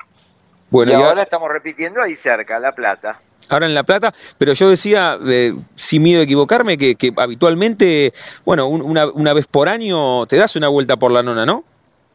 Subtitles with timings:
[0.75, 4.70] Bueno, y, ahora estamos repitiendo ahí cerca, La Plata ahora en La Plata, pero yo
[4.70, 8.12] decía, eh, sin miedo a equivocarme, que, habitualmente,
[8.44, 11.62] bueno, una, una, vez por año te das una vuelta por la nona, ¿no?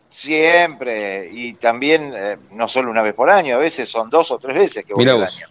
[0.09, 4.39] Siempre, y también eh, no solo una vez por año, a veces son dos o
[4.39, 5.47] tres veces que voy al año.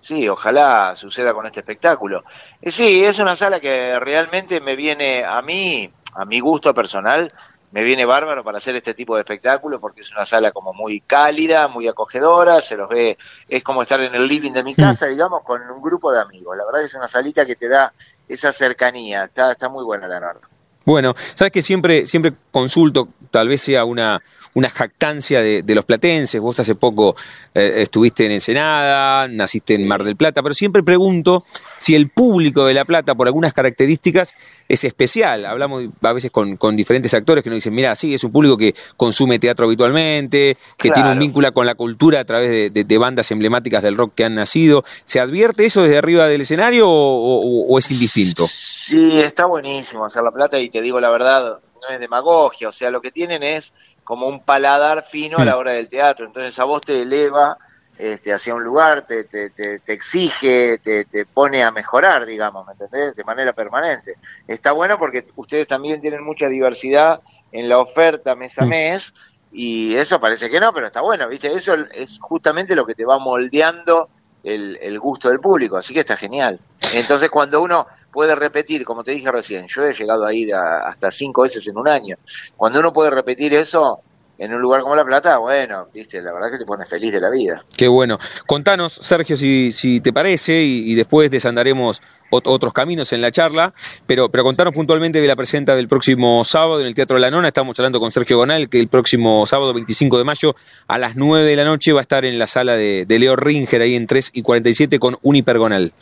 [0.00, 2.22] Sí, ojalá suceda con este espectáculo.
[2.60, 7.32] Eh, sí, es una sala que realmente me viene a mí, a mi gusto personal,
[7.72, 11.00] me viene bárbaro para hacer este tipo de espectáculo porque es una sala como muy
[11.00, 13.18] cálida, muy acogedora, se los ve,
[13.48, 16.56] es como estar en el living de mi casa, digamos, con un grupo de amigos.
[16.56, 17.92] La verdad es una salita que te da
[18.28, 20.42] esa cercanía, está, está muy buena la verdad.
[20.84, 24.20] Bueno, sabes que siempre, siempre consulto, tal vez sea una,
[24.54, 27.16] una jactancia de, los platenses, vos hace poco
[27.54, 31.44] eh, estuviste en Ensenada, naciste en Mar del Plata, pero siempre pregunto
[31.76, 34.34] si el público de La Plata, por algunas características,
[34.68, 35.46] es especial.
[35.46, 38.74] Hablamos a veces con, diferentes actores que nos dicen, mira, sí, es un público que
[38.96, 43.82] consume teatro habitualmente, que tiene un vínculo con la cultura a través de, bandas emblemáticas
[43.82, 44.84] del rock que han nacido.
[45.04, 48.46] ¿Se advierte eso desde arriba del escenario o, es indistinto?
[48.46, 52.72] Sí, está buenísimo hacer La Plata y te digo la verdad, no es demagogia, o
[52.72, 53.72] sea, lo que tienen es
[54.04, 57.58] como un paladar fino a la hora del teatro, entonces a vos te eleva
[57.98, 62.72] este, hacia un lugar, te, te, te, exige, te, te, pone a mejorar, digamos, ¿me
[62.72, 63.14] entendés?
[63.14, 64.16] De manera permanente.
[64.48, 67.20] Está bueno porque ustedes también tienen mucha diversidad
[67.52, 69.12] en la oferta mes a mes
[69.52, 71.52] y eso parece que no, pero está bueno, ¿viste?
[71.52, 74.08] Eso es justamente lo que te va moldeando
[74.42, 76.58] el, el gusto del público, así que está genial.
[76.94, 81.10] Entonces cuando uno puede repetir, como te dije recién, yo he llegado a ir hasta
[81.10, 82.16] cinco veces en un año,
[82.56, 84.02] cuando uno puede repetir eso,
[84.42, 87.12] en un lugar como La Plata, bueno, viste, la verdad es que te pone feliz
[87.12, 87.64] de la vida.
[87.76, 88.18] Qué bueno.
[88.46, 92.00] Contanos, Sergio, si, si te parece, y, después desandaremos
[92.30, 93.72] otros caminos en la charla,
[94.06, 97.30] pero, pero contanos puntualmente de la presenta del próximo sábado en el Teatro de la
[97.30, 97.48] Nona.
[97.48, 100.56] Estamos hablando con Sergio Gonal, que el próximo sábado 25 de mayo
[100.88, 103.82] a las 9 de la noche va a estar en la sala de, Leo Ringer,
[103.82, 105.92] ahí en 3 y 47 con un hipergonal.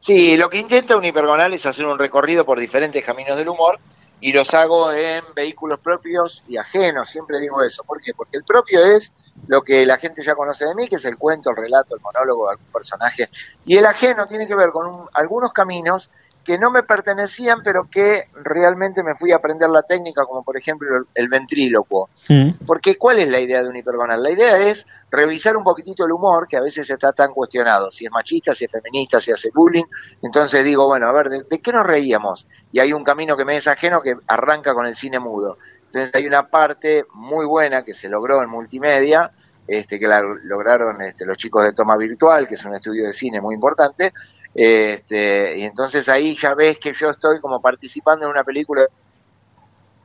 [0.00, 3.78] Sí, lo que intenta un hipergonal es hacer un recorrido por diferentes caminos del humor
[4.18, 7.84] y los hago en vehículos propios y ajenos, siempre digo eso.
[7.84, 8.14] ¿Por qué?
[8.14, 11.18] Porque el propio es lo que la gente ya conoce de mí, que es el
[11.18, 13.28] cuento, el relato, el monólogo de algún personaje,
[13.66, 16.10] y el ajeno tiene que ver con algunos caminos
[16.44, 20.56] que no me pertenecían, pero que realmente me fui a aprender la técnica, como por
[20.56, 22.08] ejemplo el, ventrílocuo.
[22.28, 22.64] Mm.
[22.66, 24.22] Porque ¿cuál es la idea de un hipergonal?
[24.22, 28.06] La idea es revisar un poquitito el humor, que a veces está tan cuestionado, si
[28.06, 29.84] es machista, si es feminista, si hace bullying.
[30.22, 32.46] Entonces digo, bueno, a ver, ¿de, qué nos reíamos?
[32.72, 35.58] Y hay un camino que me es ajeno que arranca con el cine mudo.
[35.86, 39.32] Entonces hay una parte muy buena que se logró en multimedia,
[39.66, 43.12] este, que la lograron este, los chicos de Toma Virtual, que es un estudio de
[43.12, 44.12] cine muy importante,
[44.54, 48.86] este, y entonces ahí ya ves que yo estoy como participando en una película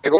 [0.01, 0.11] que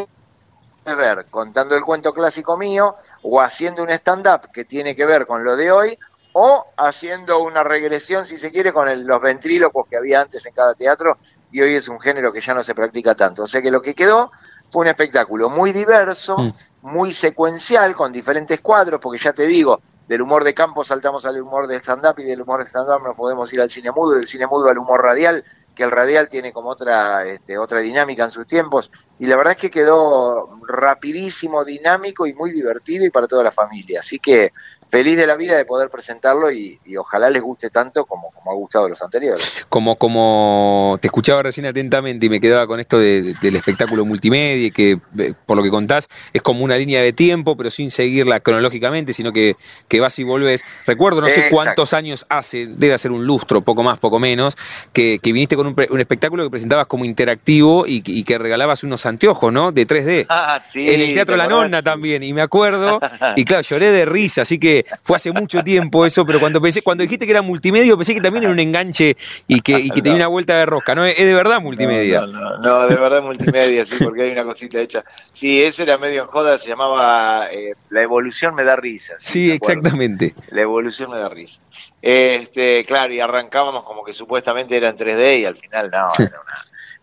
[0.94, 5.44] ver contando el cuento clásico mío o haciendo un stand-up que tiene que ver con
[5.44, 5.98] lo de hoy
[6.33, 10.74] o haciendo una regresión, si se quiere, con los ventrílocos que había antes en cada
[10.74, 11.18] teatro
[11.50, 13.44] y hoy es un género que ya no se practica tanto.
[13.44, 14.31] O sea que lo que quedó
[14.69, 16.54] fue un espectáculo muy diverso, mm.
[16.81, 21.42] muy secuencial, con diferentes cuadros, porque ya te digo, del humor de campo saltamos al
[21.42, 24.28] humor de stand-up y del humor de stand-up nos podemos ir al cine mudo, del
[24.28, 25.44] cine mudo al humor radial,
[25.74, 29.52] que el radial tiene como otra, este, otra dinámica en sus tiempos, y la verdad
[29.54, 34.02] es que quedó rapidísimo, dinámico y muy divertido y para toda la familia.
[34.02, 34.52] Así que
[34.88, 38.56] feliz de la vida de poder presentarlo y, ojalá les guste tanto como, como, ha
[38.56, 39.66] gustado los anteriores.
[39.70, 44.98] Como, como te escuchaba recién atentamente y me quedaba con esto del espectáculo multimedia, que
[45.20, 49.14] eh, por lo que contás es como una línea de tiempo, pero sin seguirla cronológicamente,
[49.14, 49.56] sino que,
[49.88, 50.62] que vas y volvés.
[50.86, 54.56] Recuerdo, no sé cuántos años hace, debe ser un lustro, poco más, poco menos,
[54.94, 59.72] que, viniste con un, espectáculo que presentabas como interactivo y, que regalabas unos anteojos, ¿no?
[59.72, 60.26] De 3D.
[60.30, 63.00] Ah, sí, en el Teatro La Nonna también, y me acuerdo,
[63.36, 66.81] y claro, lloré de risa, así que fue hace mucho tiempo eso, pero cuando pensé,
[66.81, 69.16] cuando dijiste que era multimedia, pensé que también era un enganche
[69.48, 71.06] y que, tenía una vuelta de rosca, ¿no?
[71.06, 72.22] Es de verdad multimedia.
[72.22, 75.04] No, no, de verdad multimedia, sí, porque hay una cosita hecha.
[75.33, 79.13] Sí, eso era medio en joda, se llamaba eh, La evolución me da risa.
[79.19, 80.33] Sí, exactamente.
[80.51, 81.60] La evolución me da risa.
[82.01, 86.42] Este, claro, y arrancábamos como que supuestamente era en 3D y al final no, era,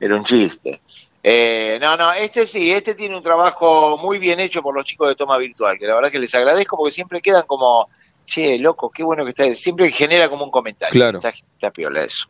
[0.00, 0.80] era un chiste.
[1.24, 5.08] Eh, no, no, este sí, este tiene un trabajo muy bien hecho por los chicos
[5.08, 7.88] de toma virtual, que la verdad que les agradezco porque siempre quedan como,
[8.26, 10.92] che, loco, qué bueno que está, siempre genera como un comentario.
[10.92, 11.20] Claro.
[11.22, 12.26] Está, piola eso.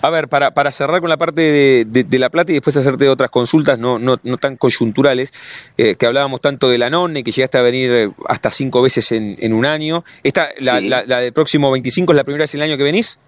[0.00, 3.30] A ver, para, para cerrar con la parte de, La Plata y después hacerte otras
[3.30, 7.58] consultas no, no, no tan coyunturales, eh, que hablábamos tanto de la NONE, que llegaste
[7.58, 10.02] a venir hasta cinco veces en, en un año.
[10.24, 12.84] Esta, la, la, la del próximo 25 es la primera vez en el año que
[12.84, 13.18] venís?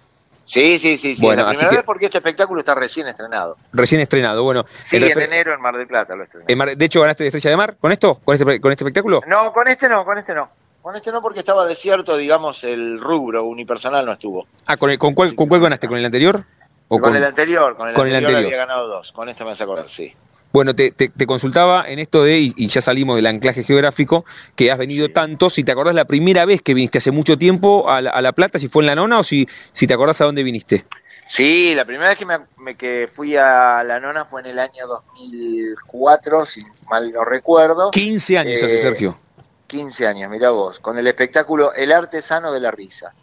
[0.45, 1.21] Sí, sí, sí, sí.
[1.21, 3.55] Bueno, la primera vez porque este espectáculo está recién estrenado.
[3.71, 4.65] Recién estrenado, bueno.
[4.85, 6.75] Sí, en enero en Mar del Plata lo estrené.
[6.75, 8.19] de hecho, ¿ganaste de Estrella de Mar con esto?
[8.23, 9.21] ¿Con este, ¿Con este espectáculo?
[9.27, 10.49] No, con este no, con este no.
[10.81, 14.47] Con este no porque estaba desierto, digamos, el rubro unipersonal no estuvo.
[14.65, 15.87] Ah, ¿con, con, cuál, ¿con cuál ganaste?
[15.87, 16.43] ¿Con el anterior?
[16.89, 19.13] ¿O con, el anterior, con el anterior, anterior había ganado dos.
[19.13, 20.13] Con este me vas a acordar, sí.
[20.53, 20.93] Bueno, te,
[21.25, 24.23] consultaba en esto de, y, ya salimos del anclaje geográfico,
[24.55, 27.89] que has venido tanto, si te acordás la primera vez que viniste hace mucho tiempo
[27.89, 30.43] a La, Plata, si fue en La Nona o si, si te acordás a dónde
[30.43, 30.85] viniste.
[31.27, 34.85] Sí, la primera vez que, me, que fui a La Nona fue en el año
[34.85, 37.89] 2004, si mal no recuerdo.
[37.89, 39.17] 15 años hace, eh, Sergio.
[39.65, 43.15] 15 años, mira vos, con el espectáculo El Artesano de la Risa.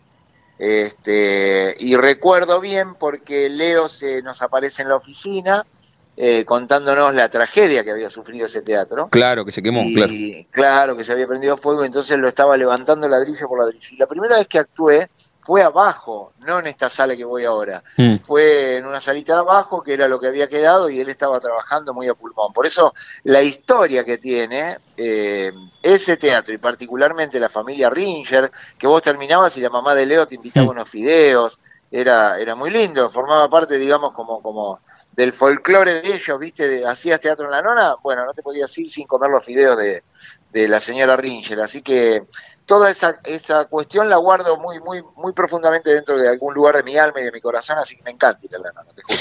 [0.58, 5.64] Este, y recuerdo bien porque Leo se nos aparece en la oficina
[6.22, 9.08] eh, contándonos la tragedia que había sufrido ese teatro.
[9.08, 10.12] Claro, que se quemó, claro.
[10.50, 13.88] Claro, que se había prendido fuego, entonces lo estaba levantando ladrillo por ladrillo.
[13.92, 15.08] Y la primera vez que actué
[15.40, 17.82] fue abajo, no en esta sala que voy ahora.
[17.96, 18.16] Mm.
[18.16, 21.40] Fue en una salita de abajo, que era lo que había quedado, y él estaba
[21.40, 22.52] trabajando muy a pulmón.
[22.52, 22.92] Por eso
[23.24, 25.50] la historia que tiene eh,
[25.82, 30.26] ese teatro, y particularmente la familia Ringer, que vos terminabas y la mamá de Leo
[30.26, 30.70] te invitaba mm.
[30.70, 34.78] unos fideos, era, era muy lindo, formaba parte, digamos, como, como
[35.12, 36.84] del folclore de ellos, ¿viste?
[36.84, 40.02] Hacías teatro en la nona, bueno, no te podías ir sin comer los fideos de,
[40.52, 42.22] de la señora Ringer, así que
[42.64, 46.84] toda esa, esa cuestión la guardo muy, muy, muy profundamente dentro de algún lugar de
[46.84, 49.18] mi alma y de mi corazón, así que me encanta la nona, te juro.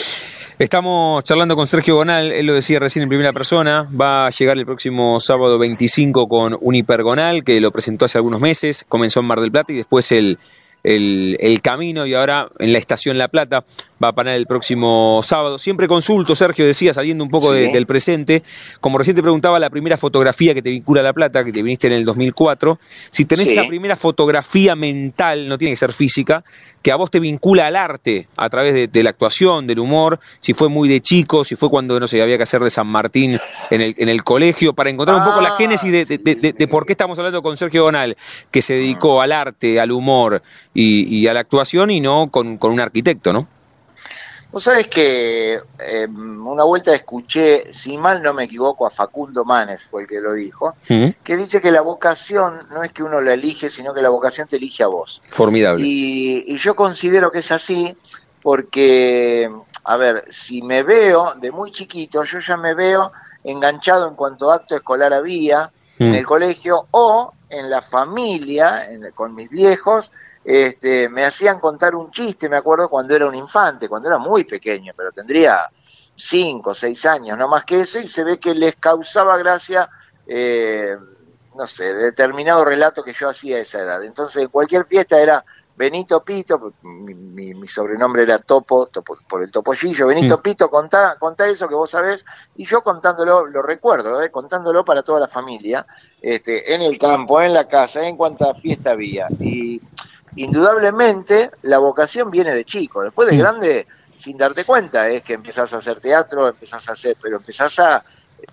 [0.60, 4.58] Estamos charlando con Sergio Gonal, él lo decía recién en primera persona, va a llegar
[4.58, 9.26] el próximo sábado 25 con un hipergonal que lo presentó hace algunos meses, comenzó en
[9.26, 10.38] Mar del Plata y después el
[10.84, 13.66] el, camino y ahora en la estación La Plata
[14.02, 15.58] va a parar el próximo sábado.
[15.58, 18.44] Siempre consulto, Sergio, decía, saliendo un poco del presente,
[18.80, 21.62] como recién te preguntaba, la primera fotografía que te vincula a La Plata, que te
[21.62, 22.80] viniste en el 2004,
[23.12, 26.44] si tenés esa primera fotografía mental, no tiene que ser física,
[26.82, 30.54] que a vos te vincula al arte a través de, la actuación, del humor, si
[30.54, 33.38] fue muy de chico, si fue cuando, no sé, había que hacer de San Martín
[33.70, 36.86] en el, en el colegio, para encontrar un poco la ah, génesis de, de, por
[36.86, 38.16] qué estamos hablando con Sergio Donal,
[38.50, 40.42] que se dedicó al arte, al humor
[40.74, 43.48] y, a la actuación y no con, un arquitecto, ¿no?
[44.52, 49.84] Vos sabés que em, una vuelta escuché, si mal no me equivoco, a Facundo Manes
[49.84, 53.34] fue el que lo dijo, que dice que la vocación no es que uno la
[53.34, 55.22] elige, sino que la vocación te elige a vos.
[55.28, 55.86] Formidable.
[55.86, 57.96] Y, y yo considero que es así
[58.42, 59.52] porque,
[59.84, 63.12] a ver, si me veo de muy chiquito, yo ya me veo
[63.44, 69.50] enganchado en cuanto acto escolar había en el colegio o en la familia, con mis
[69.50, 70.12] viejos,
[70.52, 74.46] este, me hacían contar un chiste, me acuerdo cuando era un infante, cuando era muy
[74.46, 75.70] pequeño, pero tendría
[76.16, 79.88] cinco, seis años, no más que eso, y se ve que les causaba gracia,
[80.26, 80.98] eh,
[81.56, 84.04] no sé, determinado relato que yo hacía a esa edad.
[84.04, 88.90] Entonces, en cualquier fiesta era Benito Pito, mi, sobrenombre era Topo,
[89.28, 90.42] por el topollillo, Benito.
[90.42, 92.26] Pito, contá, contá eso que vos sabés,
[92.56, 95.86] y yo contándolo, lo recuerdo, eh, contándolo para toda la familia,
[96.20, 99.28] este, en el campo, en la casa, en cuánta fiesta había.
[99.40, 99.80] Y
[100.40, 105.74] indudablemente la vocación viene de chico, después de grande, sin darte cuenta, es que empezás
[105.74, 108.04] a hacer teatro, empezás a hacer, pero empezás a,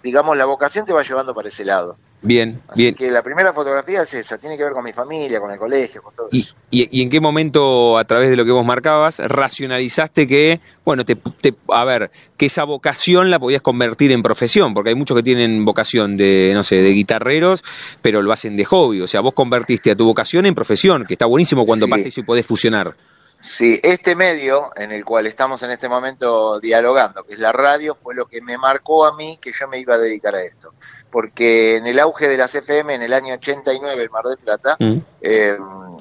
[0.03, 1.97] digamos, la vocación te va llevando para ese lado.
[2.23, 2.95] Bien, Así bien.
[2.95, 6.03] que la primera fotografía es esa, tiene que ver con mi familia, con el colegio,
[6.03, 6.55] con todo ¿Y, eso.
[6.71, 9.21] y, y en qué momento, a través de lo que vos marcabas,
[9.67, 14.75] racionalizaste que, bueno, te, te- a ver, que esa vocación la podías convertir en profesión?
[14.75, 17.63] Porque hay muchos que tienen vocación de, no sé, de guitarreros,
[18.03, 19.01] pero lo hacen de hobby.
[19.03, 21.91] O sea, vos convertiste a tu vocación en profesión, que está buenísimo cuando Sí.
[21.91, 22.95] pasa eso y podés fusionar.
[23.41, 27.95] Sí, este medio en el cual estamos en este momento dialogando, que es la radio,
[27.95, 30.73] fue lo que me marcó a mí que yo me iba a dedicar a esto.
[31.11, 34.77] Porque en el auge de las FM, en el año 89, en Mar del Plata,
[34.81, 34.97] Mm.
[35.21, 35.57] eh,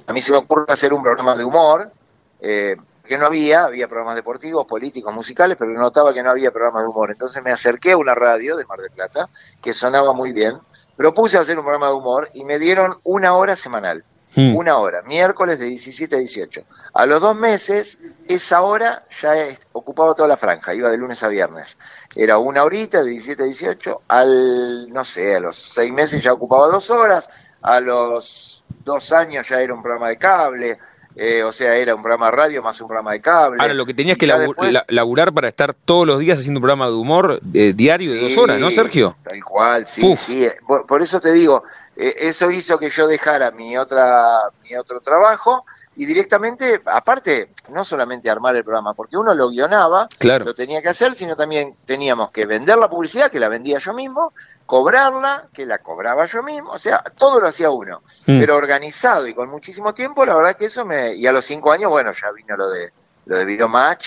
[0.07, 1.91] a mí se me ocurre hacer un programa de humor,
[2.39, 6.83] eh, que no había, había programas deportivos, políticos, musicales, pero notaba que no había programas
[6.83, 7.11] de humor.
[7.11, 9.29] Entonces me acerqué a una radio de Mar del Plata,
[9.61, 10.55] que sonaba muy bien,
[10.95, 14.03] propuse hacer un programa de humor y me dieron una hora semanal.
[14.35, 14.55] Mm.
[14.55, 16.63] Una hora, miércoles de 17 a 18.
[16.93, 21.23] A los dos meses, esa hora ya es- ocupaba toda la franja, iba de lunes
[21.23, 21.77] a viernes.
[22.15, 26.33] Era una horita de 17 a 18, al, no sé, a los seis meses ya
[26.33, 27.27] ocupaba dos horas,
[27.61, 30.77] a los dos años ya era un programa de cable,
[31.17, 33.61] eh, o sea, era un programa de radio más un programa de cable.
[33.61, 36.87] Ahora, lo que tenías que después- laburar para estar todos los días haciendo un programa
[36.87, 39.15] de humor eh, diario de dos horas, ¿no, Sergio?
[39.23, 40.19] Tal cual, sí, Uf.
[40.19, 40.45] sí.
[40.67, 41.63] Por, por eso te digo,
[41.95, 45.65] eh, eso hizo que yo dejara mi otra mi otro trabajo
[45.97, 50.43] y directamente, aparte, no solamente armar el programa, porque uno lo guionaba, Claro.
[50.43, 53.93] lo tenía que hacer, sino también teníamos que vender la publicidad, que la vendía yo
[53.93, 54.33] mismo,
[54.65, 58.39] cobrarla, que la cobraba yo mismo, o sea, todo lo hacía uno, Mm.
[58.39, 61.15] pero organizado y con muchísimo tiempo, la verdad que eso me...
[61.15, 62.91] Y a los cinco años, bueno, ya vino lo de
[63.25, 63.57] lo de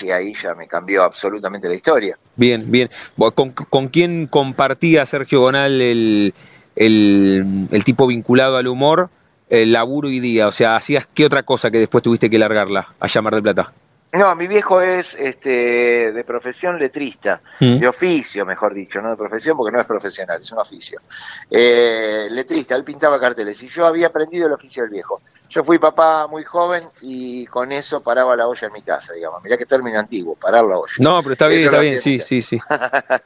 [0.01, 2.17] y ahí ya me cambió absolutamente la historia.
[2.37, 2.89] Bien, bien.
[3.35, 6.33] ¿Con, con quién compartía Sergio Gonal el,
[6.79, 9.09] el, el tipo vinculado al humor,
[9.49, 10.47] el laburo y día?
[10.47, 13.73] O sea, ¿hacías qué otra cosa que después tuviste que largarla a llamar de plata?
[14.11, 17.77] No, mi viejo es este, de profesión letrista, Mm.
[17.77, 20.99] de oficio, mejor dicho, no de profesión porque no es profesional, es un oficio.
[21.51, 25.21] Eh, letrista, él pintaba carteles y yo había aprendido el oficio del viejo.
[25.49, 29.43] Yo fui papá muy joven y con eso paraba la olla en mi casa, digamos.
[29.43, 30.93] Mirá qué término antiguo, parar la olla.
[30.97, 32.57] No, pero está bien, Eso está bien, sí, sí, sí.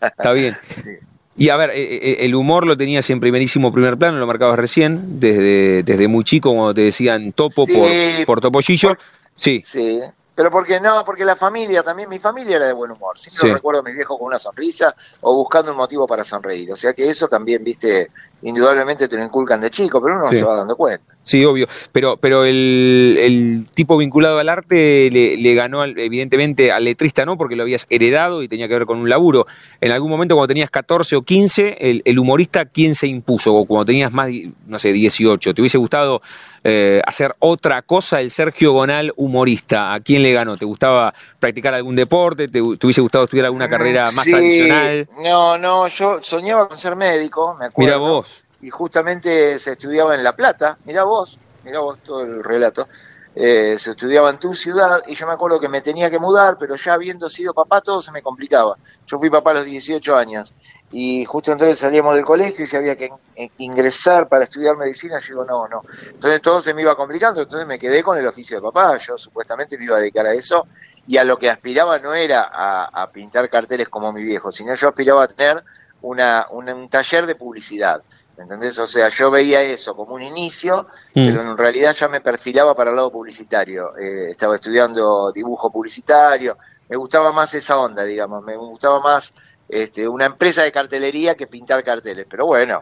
[0.01, 0.57] Está bien.
[0.63, 0.97] Sí.
[1.35, 4.57] Y a ver, eh, eh, el humor lo tenías en primerísimo primer plano, lo marcabas
[4.59, 8.89] recién, desde, desde muy chico, cuando te decían topo Sí, por, por topollillo.
[8.89, 8.99] por-
[9.35, 9.99] Sí, Sí,
[10.35, 13.19] pero porque no, porque la familia también, mi familia era de buen humor.
[13.19, 13.53] Siempre Sí.
[13.53, 16.71] recuerdo a mi viejo con una sonrisa o buscando un motivo para sonreír.
[16.71, 18.09] O sea que eso también, viste,
[18.41, 20.33] indudablemente te lo inculcan de chico, pero uno Sí.
[20.35, 21.13] no se va dando cuenta.
[21.23, 21.67] Sí, obvio.
[21.93, 27.25] Pero, pero el, el tipo vinculado al arte le, le ganó, al- evidentemente, al letrista
[27.25, 29.45] no, porque lo habías heredado y tenía que ver con un laburo.
[29.79, 33.53] En algún momento, cuando tenías 14 o 15, el, el humorista, ¿quién se impuso?
[33.55, 34.29] O cuando tenías más,
[34.67, 36.21] no sé, 18, ¿te hubiese gustado
[36.65, 38.19] eh, hacer otra cosa?
[38.19, 40.57] El Sergio Gonal humorista, ¿a quién le ganó?
[40.57, 42.47] ¿Te gustaba practicar algún deporte?
[42.47, 45.07] ¿Te, te hubiese gustado estudiar alguna carrera más Sí, tradicional?
[45.19, 47.87] No, no, yo soñaba con ser médico, me acuerdo.
[47.87, 48.43] Mira vos.
[48.61, 52.87] Y justamente se estudiaba en La Plata, mira vos, mira vos todo el relato.
[53.35, 56.55] Eh, se estudiaba en tu ciudad y yo me acuerdo que me tenía que mudar,
[56.59, 58.77] pero ya habiendo sido papá todo se me complicaba.
[59.07, 60.53] Yo fui papá a los 18 años
[60.89, 65.19] y justo entonces salíamos del colegio y ya había que in- ingresar para estudiar medicina.
[65.19, 65.83] Yo digo, no, no.
[66.13, 68.97] Entonces todo se me iba complicando, entonces me quedé con el oficio de papá.
[68.97, 70.67] Yo supuestamente me iba a dedicar a eso
[71.05, 74.89] y a lo que aspiraba no era a, pintar carteles como mi viejo, sino yo
[74.89, 75.63] aspiraba a tener
[76.01, 78.03] una- un taller de publicidad.
[78.37, 78.77] ¿Entendés?
[78.79, 81.25] O sea, yo veía eso como un inicio, Mm.
[81.27, 83.95] pero en realidad ya me perfilaba para el lado publicitario.
[83.97, 86.57] Eh, estaba estudiando dibujo publicitario,
[86.89, 89.33] me gustaba más esa onda, digamos, me gustaba más
[89.69, 92.25] este, una empresa de cartelería que pintar carteles.
[92.29, 92.81] Pero bueno,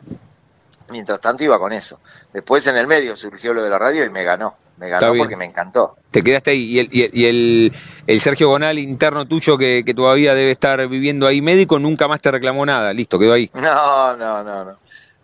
[0.89, 1.99] mientras tanto iba con eso.
[2.33, 4.55] Después en el medio surgió lo de la radio y me ganó.
[4.77, 5.95] Me ganó porque me encantó.
[6.09, 6.63] Te quedaste ahí.
[6.63, 7.71] Y el, y el, y el-
[8.07, 12.19] el Sergio Gonal interno tuyo que, que todavía debe estar viviendo ahí médico nunca más
[12.19, 12.91] te reclamó nada.
[12.91, 13.49] Listo, quedó ahí.
[13.53, 14.77] No, no, no, no.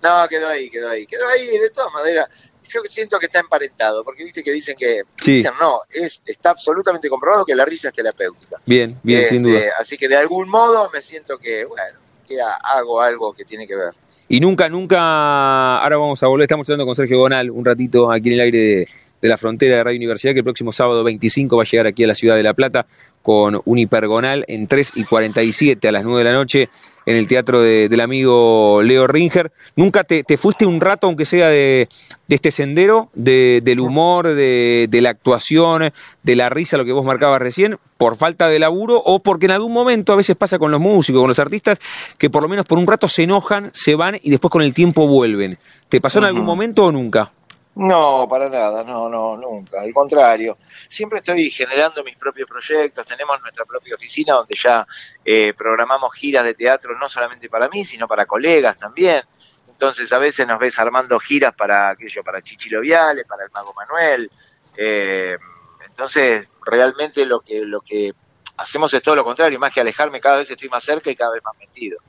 [0.07, 1.05] No, quedó ahí, quedó ahí.
[1.05, 2.27] Quedó ahí de todas maneras.
[2.69, 5.03] Yo siento que está emparentado, porque viste que dicen que...
[5.15, 5.35] Sí.
[5.37, 8.57] Dicen, no, es, está absolutamente comprobado que la risa es terapéutica.
[8.65, 9.73] Bien, bien, sin Este, duda.
[9.79, 11.97] Así que de algún modo me siento que, bueno,
[12.27, 13.93] que ha- hago algo que tiene que ver.
[14.27, 18.27] Y nunca, nunca, ahora vamos a volver, estamos hablando con Sergio Gonal un ratito aquí
[18.27, 18.87] en el aire de,
[19.21, 22.03] de la frontera de Radio Universidad, que el próximo sábado 25 va a llegar aquí
[22.03, 22.85] a la ciudad de La Plata
[23.21, 26.69] con un hipergonal en 3 y 47 a las 9 de la noche
[27.05, 29.51] en el teatro de- del amigo Leo Ringer.
[29.77, 31.87] ¿Nunca te, te fuiste un rato, aunque sea de,
[32.27, 35.91] de este sendero, de- del humor, de, la actuación,
[36.23, 39.51] de la risa, lo que vos marcabas recién, por falta de laburo o porque en
[39.53, 41.79] algún momento a veces pasa con los músicos, con los artistas,
[42.17, 44.73] que por lo menos por un rato se enojan, se van y después con el
[44.73, 45.57] tiempo vuelven?
[45.87, 47.31] ¿Te pasó en algún momento o nunca?
[47.79, 49.81] No, para nada, no, no, nunca.
[49.81, 50.57] Al contrario,
[50.89, 53.05] siempre estoy generando mis propios proyectos.
[53.05, 54.87] Tenemos nuestra propia oficina donde ya
[55.23, 59.21] eh, programamos giras de teatro, no solamente para mí, sino para colegas también.
[59.69, 63.75] Entonces a veces nos ves armando giras para aquello, para Chichilo Viale, para el Mago
[63.75, 64.31] Manuel.
[64.75, 65.37] Eh,
[65.85, 68.11] entonces realmente lo que, lo que
[68.57, 71.33] hacemos es todo lo contrario, más que alejarme, cada vez estoy más cerca y cada
[71.33, 71.99] vez más metido.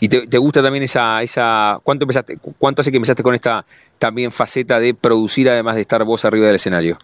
[0.00, 3.64] ¿Y te, gusta también esa, esa cuánto empezaste, cuánto hace que empezaste con esta
[3.98, 6.98] también faceta de producir además de estar vos arriba del escenario?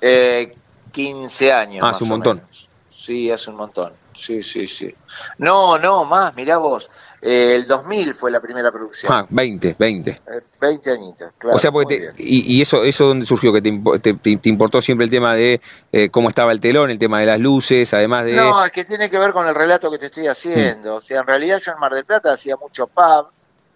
[0.00, 0.52] Eh,
[0.92, 1.84] 15 años.
[1.84, 2.42] Ah, hace un montón.
[2.90, 3.92] Sí, hace un montón.
[4.14, 4.92] Sí, sí, sí.
[5.38, 6.90] No, no, más, mirá vos.
[7.22, 9.12] Eh, el 2000 fue la primera producción.
[9.12, 10.20] Ah, 20, 20.
[10.60, 11.56] 20 añitos, claro.
[11.56, 13.52] O sea, porque y, y, eso, eso dónde surgió?
[13.52, 15.60] ¿Que te, te, importó siempre el tema de
[15.92, 18.34] eh, cómo estaba el telón, el tema de las luces, además de...?
[18.34, 20.94] No, es que tiene que ver con el relato que te estoy haciendo.
[20.94, 20.96] Mm.
[20.96, 23.26] O sea, en realidad yo en Mar del Plata hacía mucho pub,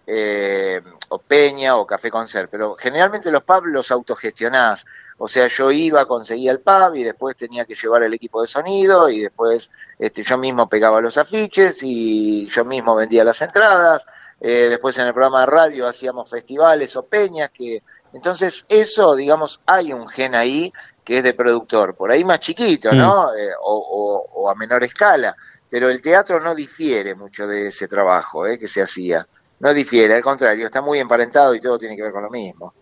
[0.07, 4.85] eh, o peña o café con ser, pero generalmente los pubs los autogestionás,
[5.17, 8.47] o sea, yo iba, conseguía el pub y después tenía que llevar el equipo de
[8.47, 14.05] sonido y después este, yo mismo pegaba los afiches y yo mismo vendía las entradas,
[14.39, 17.81] eh, después en el programa de radio hacíamos festivales o peñas, que
[18.13, 20.71] entonces eso, digamos, hay un gen ahí
[21.03, 23.27] que es de productor, por ahí más chiquito, ¿no?
[23.31, 23.37] Mm.
[23.37, 25.35] Eh, o, o, a menor escala,
[25.69, 29.27] pero el teatro no difiere mucho de ese trabajo eh, que se hacía
[29.59, 32.73] no difiere, al contrario, está muy emparentado y todo tiene que ver con lo mismo.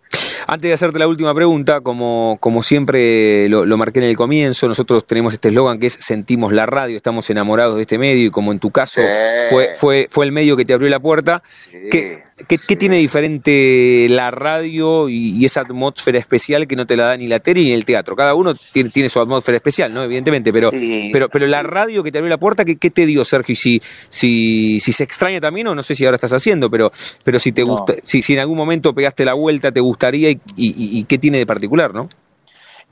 [0.48, 5.06] Antes de hacerte la última pregunta, como, como siempre lo, marqué en el comienzo, nosotros
[5.06, 8.52] tenemos este eslogan que es sentimos la radio, estamos enamorados de este medio y como
[8.52, 9.02] en tu caso
[9.50, 11.44] fue, fue, fue el medio que te abrió la puerta.
[11.92, 17.18] ¿Qué, qué, tiene diferente la radio y, esa atmósfera especial que no te la da
[17.18, 18.16] ni la tele ni el teatro?
[18.16, 20.04] Cada uno tiene, tiene su atmósfera especial, ¿no?
[20.04, 20.72] Evidentemente, pero,
[21.12, 23.54] pero, pero la radio que te abrió la puerta, ¿qué, te dio, Sergio?
[23.54, 26.92] Y si, si, si se extraña también, o no sé si ahora estás haciendo, pero,
[27.24, 30.23] pero si te gusta, si, si en algún momento pegaste la vuelta, te gustaría
[30.56, 32.10] y, qué tiene de particular, ¿no?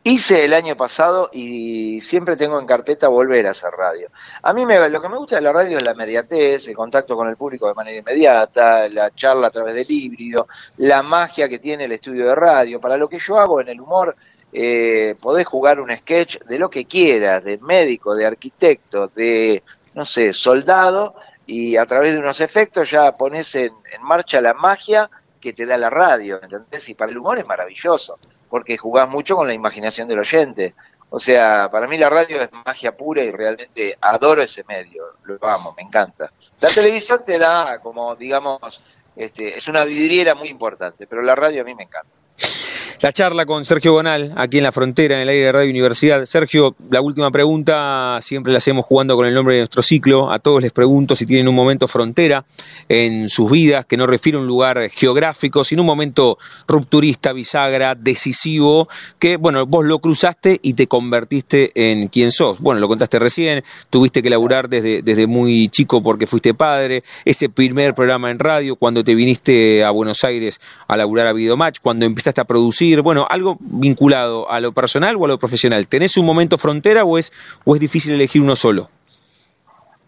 [0.03, 4.09] Hice el año pasado y siempre tengo en carpeta volver a hacer radio.
[4.41, 7.15] A mí me, lo que me gusta de la radio es la inmediatez, el contacto
[7.15, 10.47] con el público de manera inmediata, la charla a través del híbrido,
[10.77, 12.81] la magia que tiene el estudio de radio.
[12.81, 14.15] Para lo que yo hago en el humor,
[14.51, 19.61] eh, podés jugar un sketch de lo que quieras, de médico, de arquitecto, de,
[19.93, 21.13] no sé, soldado,
[21.45, 23.71] y a través de unos efectos ya pones en
[24.01, 25.11] marcha la magia
[25.41, 26.87] que te da la radio, ¿entendés?
[26.87, 28.17] Y para el humor es maravilloso,
[28.49, 30.73] porque jugás mucho con la imaginación del oyente.
[31.09, 35.37] O sea, para mí la radio es magia pura y realmente adoro ese medio, lo
[35.45, 36.31] amo, me encanta.
[36.61, 38.81] La televisión te da como, digamos,
[39.15, 42.09] este, es una vidriera muy importante, pero la radio a mí me encanta.
[43.01, 46.23] La charla con Sergio Bonal, aquí en la frontera, en el aire de Radio Universidad.
[46.25, 50.31] Sergio, la última pregunta siempre la hacemos jugando con el nombre de nuestro ciclo.
[50.31, 52.45] A todos les pregunto si tienen un momento frontera
[52.89, 56.37] en sus vidas, que no refiere a un lugar geográfico, sino un momento
[56.67, 58.87] rupturista, bisagra, decisivo,
[59.17, 62.59] que, bueno, vos lo cruzaste y te convertiste en quien sos.
[62.59, 67.49] Bueno, lo contaste recién, tuviste que laburar desde, desde muy chico porque fuiste padre, ese
[67.49, 72.05] primer programa en radio, cuando te viniste a Buenos Aires a laburar a Videomatch, cuando
[72.05, 75.87] empezaste a producir bueno, algo vinculado a lo personal o a lo profesional.
[75.87, 77.31] ¿Tenés un momento frontera o es,
[77.63, 78.89] o es difícil elegir uno solo?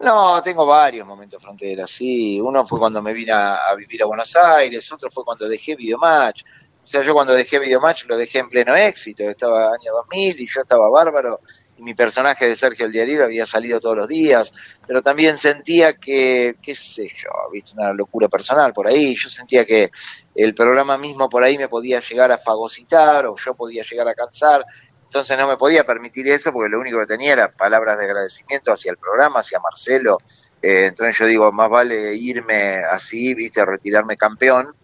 [0.00, 2.38] No, tengo varios momentos frontera, sí.
[2.38, 6.42] Uno fue cuando me vine a, vivir a Buenos Aires, otro fue cuando dejé Videomatch.
[6.42, 10.46] O sea, yo cuando dejé Videomatch lo dejé en pleno éxito, estaba año 2000 y
[10.46, 11.40] yo estaba bárbaro
[11.76, 14.50] y mi personaje de Sergio el Diario había salido todos los días,
[14.86, 19.64] pero también sentía que, qué sé yo, viste, una locura personal por ahí, yo sentía
[19.64, 19.90] que
[20.34, 24.14] el programa mismo por ahí me podía llegar a fagocitar o yo podía llegar a
[24.14, 24.64] cansar,
[25.04, 28.72] entonces no me podía permitir eso porque lo único que tenía era palabras de agradecimiento
[28.72, 30.18] hacia el programa, hacia Marcelo,
[30.62, 34.74] eh, entonces yo digo, más vale irme así, viste, retirarme campeón,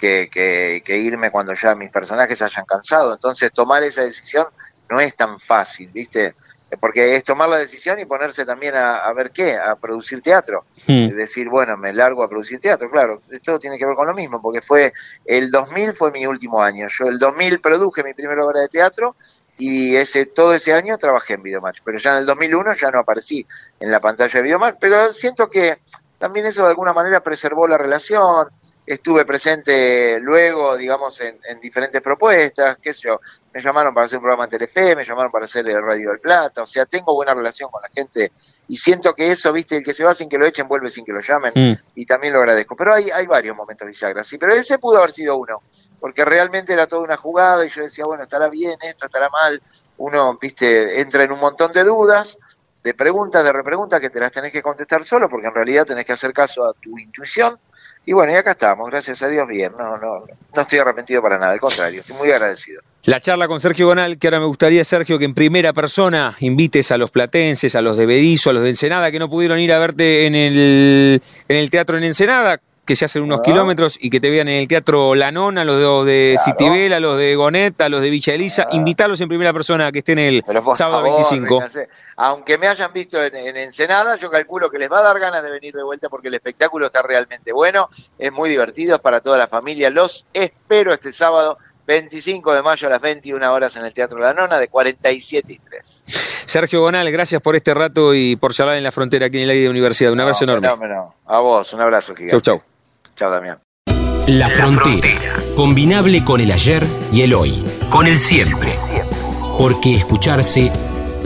[0.00, 4.46] que, que, que irme cuando ya mis personajes hayan cansado, entonces tomar esa decisión
[4.90, 6.34] no es tan fácil, ¿viste?
[6.80, 10.64] Porque es tomar la decisión y ponerse también a, ver qué, a producir teatro.
[10.86, 11.08] Hmm.
[11.10, 14.14] Es decir, bueno, me largo a producir teatro, claro, esto tiene que ver con lo
[14.14, 14.92] mismo, porque fue,
[15.24, 16.86] el 2000 fue mi último año.
[16.88, 19.16] Yo el 2000 produje mi primera obra de teatro
[19.58, 23.00] y ese todo ese año trabajé en Videomatch, pero ya en el 2001 ya no
[23.00, 23.46] aparecí
[23.78, 25.80] en la pantalla de Videomatch, pero siento que
[26.18, 28.48] también eso de alguna manera preservó la relación,
[28.94, 33.20] estuve presente luego, digamos, en, diferentes propuestas, qué sé yo,
[33.52, 36.18] me llamaron para hacer un programa en Telefe, me llamaron para hacer el Radio del
[36.18, 38.32] Plata, o sea, tengo buena relación con la gente
[38.66, 41.04] y siento que eso, viste, el que se va sin que lo echen vuelve sin
[41.04, 41.72] que lo llamen mm.
[41.94, 42.74] y también lo agradezco.
[42.74, 45.62] Pero hay, hay varios momentos bisagras, sí, pero ese pudo haber sido uno,
[46.00, 49.62] porque realmente era toda una jugada y yo decía, bueno, estará bien esto, estará mal,
[49.98, 52.38] uno, viste, entra en un montón de dudas,
[52.82, 56.04] de preguntas, de repreguntas que te las tenés que contestar solo, porque en realidad tenés
[56.04, 57.58] que hacer caso a tu intuición
[58.06, 59.72] y bueno, y acá estamos, gracias a Dios, bien.
[59.78, 62.82] No, no, no estoy arrepentido para nada, al contrario, estoy muy agradecido.
[63.04, 66.90] La charla con Sergio Gonal, que ahora me gustaría, Sergio, que en primera persona invites
[66.92, 69.72] a los platenses, a los de Berizo, a los de Ensenada, que no pudieron ir
[69.72, 72.60] a verte en el, en el teatro en Ensenada,
[72.90, 76.04] que se hacen unos kilómetros y que te vean en el Teatro Lanón, a los
[76.04, 79.86] de, Citibel, a los de Gonet, a los de Villa Elisa, invitarlos en primera persona
[79.86, 80.42] a que estén el
[80.74, 81.62] sábado 25.
[82.16, 85.40] Aunque me hayan visto en, en, Ensenada, yo calculo que les va a dar ganas
[85.40, 89.20] de venir de vuelta porque el espectáculo está realmente bueno, es muy divertido, es para
[89.20, 89.88] toda la familia.
[89.88, 94.34] Los espero este sábado 25 de mayo a las 21 horas en el Teatro La
[94.34, 96.02] Nona de 47 y 3.
[96.06, 99.50] Sergio Gonal, gracias por este rato y por charlar en la frontera aquí en el
[99.50, 100.10] aire de universidad.
[100.12, 100.68] Un abrazo enorme.
[101.26, 102.40] A vos, un abrazo gigante.
[102.40, 102.70] Chau, chau.
[103.28, 103.58] Damián.
[104.26, 105.10] La frontera,
[105.56, 108.76] combinable con el ayer y el hoy, con el siempre.
[109.58, 110.70] Porque escucharse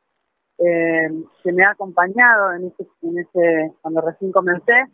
[0.59, 1.09] eh,
[1.43, 4.85] que me ha acompañado en ese, en ese cuando recién comencé.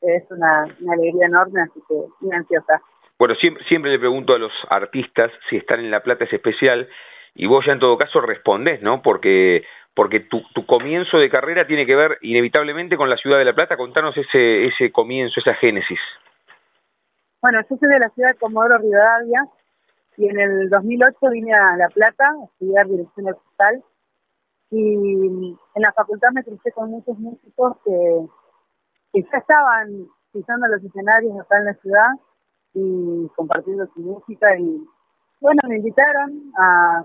[0.00, 2.82] Es una, una alegría enorme, así que muy ansiosa.
[3.18, 6.88] Bueno, siempre, siempre le pregunto a los artistas si están en La Plata es especial
[7.34, 9.02] y vos ya en todo caso respondés, ¿no?
[9.02, 13.44] Porque porque tu, tu comienzo de carrera tiene que ver inevitablemente con la ciudad de
[13.44, 13.76] La Plata.
[13.76, 16.00] Contanos ese, ese comienzo, esa génesis.
[17.40, 19.46] Bueno, yo soy de la ciudad de Comodoro Rivadavia
[20.16, 23.82] y en el 2008 vine a La Plata a estudiar dirección orquestal
[24.70, 28.26] y en la facultad me crucé con muchos músicos que,
[29.14, 32.10] ya estaban pisando los escenarios acá en la ciudad
[32.74, 34.84] y compartiendo su música y
[35.40, 37.04] bueno, me invitaron a,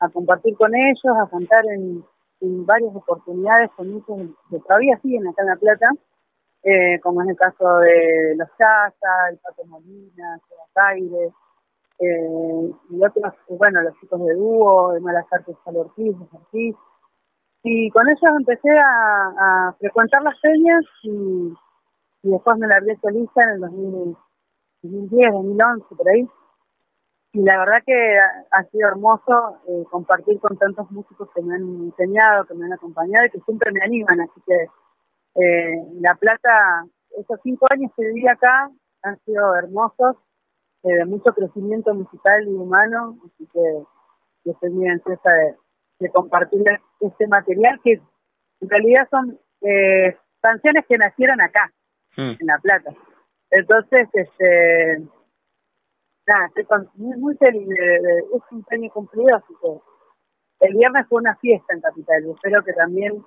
[0.00, 2.04] a compartir con ellos, a cantar en,
[2.40, 4.16] varias oportunidades con muchos
[4.48, 5.88] que todavía siguen acá en La Plata,
[6.62, 10.38] eh, como es el caso de Los Chaza, el Pato Molina,
[10.76, 11.32] Aires,
[11.98, 16.76] eh, y otros, bueno, los chicos de dúo, de Malas Artes Sal Ortiz, Ortiz.
[17.62, 21.52] Y con ellos empecé a, frecuentar las peñas y,
[22.22, 24.16] después me largué solista en el 2000
[24.82, 26.28] 2010, 2011, por ahí.
[27.32, 28.18] Y la verdad que
[28.50, 32.72] ha, sido hermoso eh, compartir con tantos músicos que me han enseñado, que me han
[32.72, 34.20] acompañado y que siempre me animan.
[34.20, 34.66] Así que
[35.42, 36.84] eh, La Plata,
[37.18, 38.70] esos cinco años que viví acá
[39.02, 40.16] han sido hermosos,
[40.84, 43.18] eh, de mucho crecimiento musical y humano.
[43.26, 43.82] Así que
[44.44, 45.56] yo estoy muy ansiosa de,
[46.12, 46.62] compartir
[47.00, 48.00] este material que
[48.60, 51.72] en realidad son eh, canciones que nacieron acá,
[52.16, 52.36] mm.
[52.40, 52.90] en La Plata.
[53.50, 54.98] Entonces, este,
[56.26, 57.96] nada, estoy muy, muy feliz de,
[58.34, 62.72] es un sueño cumplido, así que el viernes fue una fiesta en Capital espero que
[62.72, 63.22] también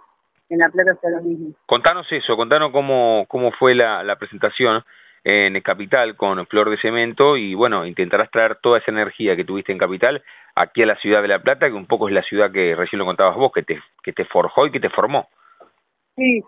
[0.50, 1.54] en La Plata sea lo mismo.
[1.66, 4.84] Contanos eso, contanos cómo, cómo fue la, la presentación
[5.24, 9.72] en Capital con Flor de Cemento y bueno, intentarás traer toda esa energía que tuviste
[9.72, 10.24] en Capital
[10.56, 13.00] aquí a la ciudad de La Plata, que un poco es la ciudad que recién
[13.00, 15.28] lo contabas vos, que te, que te forjó y que te formó.
[16.16, 16.44] Sí,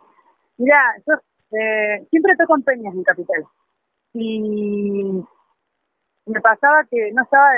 [0.57, 1.13] mira, yo
[1.57, 3.43] eh, siempre toco en peñas en Capital.
[4.13, 5.23] Y
[6.25, 7.49] me pasaba que no estaba,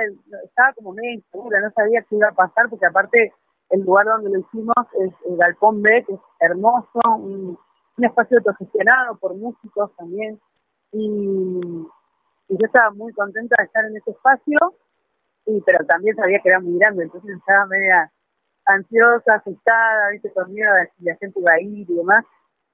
[0.44, 3.34] estaba como medio insegura, no sabía qué iba a pasar, porque aparte
[3.70, 7.58] el lugar donde lo hicimos es el Galpón B, que es hermoso, un,
[7.98, 10.40] espacio autogestionado por músicos también,
[10.92, 11.88] y,
[12.48, 14.60] yo estaba muy contenta de estar en ese espacio,
[15.46, 18.12] y pero también sabía que era muy grande, entonces estaba media
[18.66, 22.26] ansiosa, asustada, viste, con miedo de si la gente iba a ir y demás,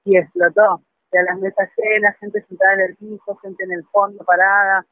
[0.04, 4.24] y explotó sea, las mesas llenas, gente sentada en el piso, gente en el fondo
[4.24, 4.84] parada.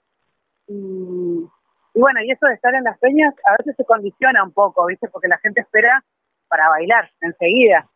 [0.69, 1.49] Y,
[1.95, 5.09] bueno, y eso de estar en las peñas a veces se condiciona un poco, ¿viste?
[5.09, 6.05] Porque la gente espera
[6.49, 7.89] para bailar enseguida.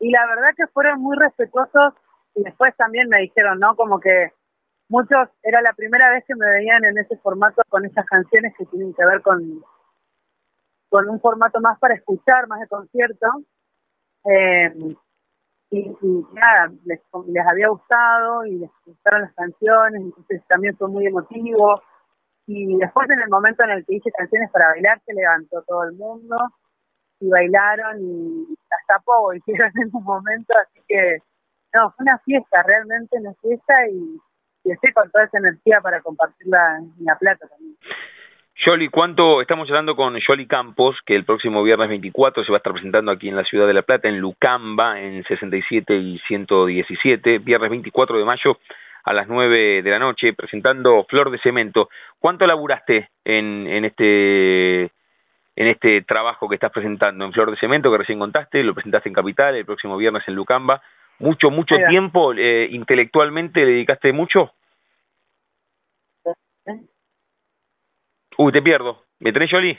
[0.00, 1.94] Y la verdad que fueron muy respetuosos
[2.34, 3.76] y después también me dijeron, ¿no?
[3.76, 4.32] Como que
[4.90, 8.66] muchos, era la primera vez que me veían en ese formato con esas canciones que
[8.66, 9.62] tienen que ver con,
[10.88, 13.26] con un formato más para escuchar, más de concierto.
[14.24, 14.96] Eh,
[15.70, 15.96] y,
[16.32, 21.80] nada, les, les había gustado y les gustaron las canciones, entonces también fue muy emotivo.
[22.46, 25.84] Y después en el momento en el que hice canciones para bailar, se levantó todo
[25.84, 26.36] el mundo
[27.20, 31.18] y bailaron y hasta poco hicieron en un momento, así que
[31.72, 34.20] no, fue una fiesta, realmente una fiesta y,
[34.64, 37.76] estoy con toda esa energía para compartirla en La Plata también.
[38.66, 39.40] Yoli, ¿cuánto?
[39.40, 43.10] Estamos hablando con Yoli Campos, que el próximo viernes 24 se va a estar presentando
[43.10, 48.18] aquí en la ciudad de La Plata, en Lucamba, en 67 y 117, viernes 24
[48.18, 48.58] de mayo
[49.04, 51.88] a las 9 de la noche, presentando Flor de Cemento.
[52.18, 54.90] ¿Cuánto laburaste en, en este
[55.56, 59.08] en este trabajo que estás presentando en Flor de Cemento, que recién contaste, lo presentaste
[59.08, 60.82] en Capital, el próximo viernes en Lucamba?
[61.20, 64.54] ¿Mucho, mucho tiempo eh, intelectualmente le dedicaste mucho?
[68.38, 69.04] Uy, te pierdo.
[69.18, 69.78] ¿Me tenés, Yoli?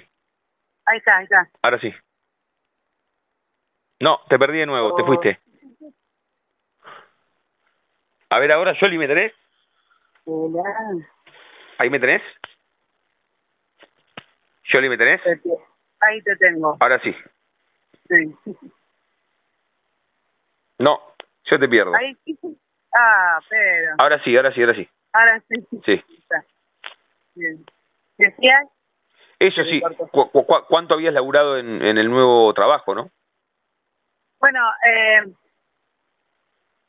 [0.86, 1.50] Ahí está, ahí está.
[1.64, 1.92] Ahora sí.
[4.00, 5.06] No, te perdí de nuevo, te oh.
[5.06, 5.40] fuiste.
[8.30, 9.34] A ver, ahora, Yoli, ¿me tenés?
[10.26, 10.62] Hola.
[11.80, 12.22] ¿Ahí me tenés?
[14.72, 15.22] Yoli, ¿me tenés?
[16.02, 16.78] Ahí te tengo.
[16.80, 17.16] Ahora sí.
[18.08, 18.36] Sí.
[20.78, 21.00] No,
[21.52, 21.94] yo te pierdo.
[21.96, 22.18] Ahí
[22.94, 23.96] Ah, pero.
[24.00, 24.90] Ahora sí, ahora sí, ahora sí.
[25.14, 25.56] Ahora sí.
[25.86, 26.04] Sí.
[27.36, 27.66] Bien.
[28.18, 28.68] ¿Decías?
[29.40, 29.82] Eso sí.
[30.68, 33.10] cuánto habías laburado en, en, el nuevo trabajo, no?
[34.40, 35.34] Bueno, eh,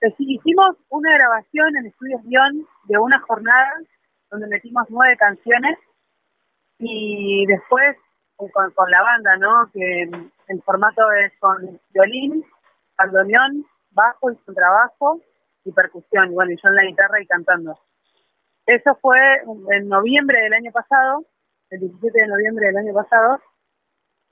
[0.01, 3.73] pues hicimos una grabación en Estudios Guión de una jornada
[4.31, 5.79] donde metimos nueve canciones
[6.79, 7.97] y después
[8.41, 9.71] eh, con, la banda, ¿no?
[9.73, 10.11] Que
[10.49, 12.45] el formato es con violín,
[12.99, 15.21] bandoneón, bajo y trabajo
[15.65, 17.79] y percusión, y bueno, y yo en la guitarra y cantando.
[18.67, 19.19] Eso fue
[19.71, 21.25] en noviembre del año pasado,
[21.71, 23.41] el 17 de noviembre del año pasado,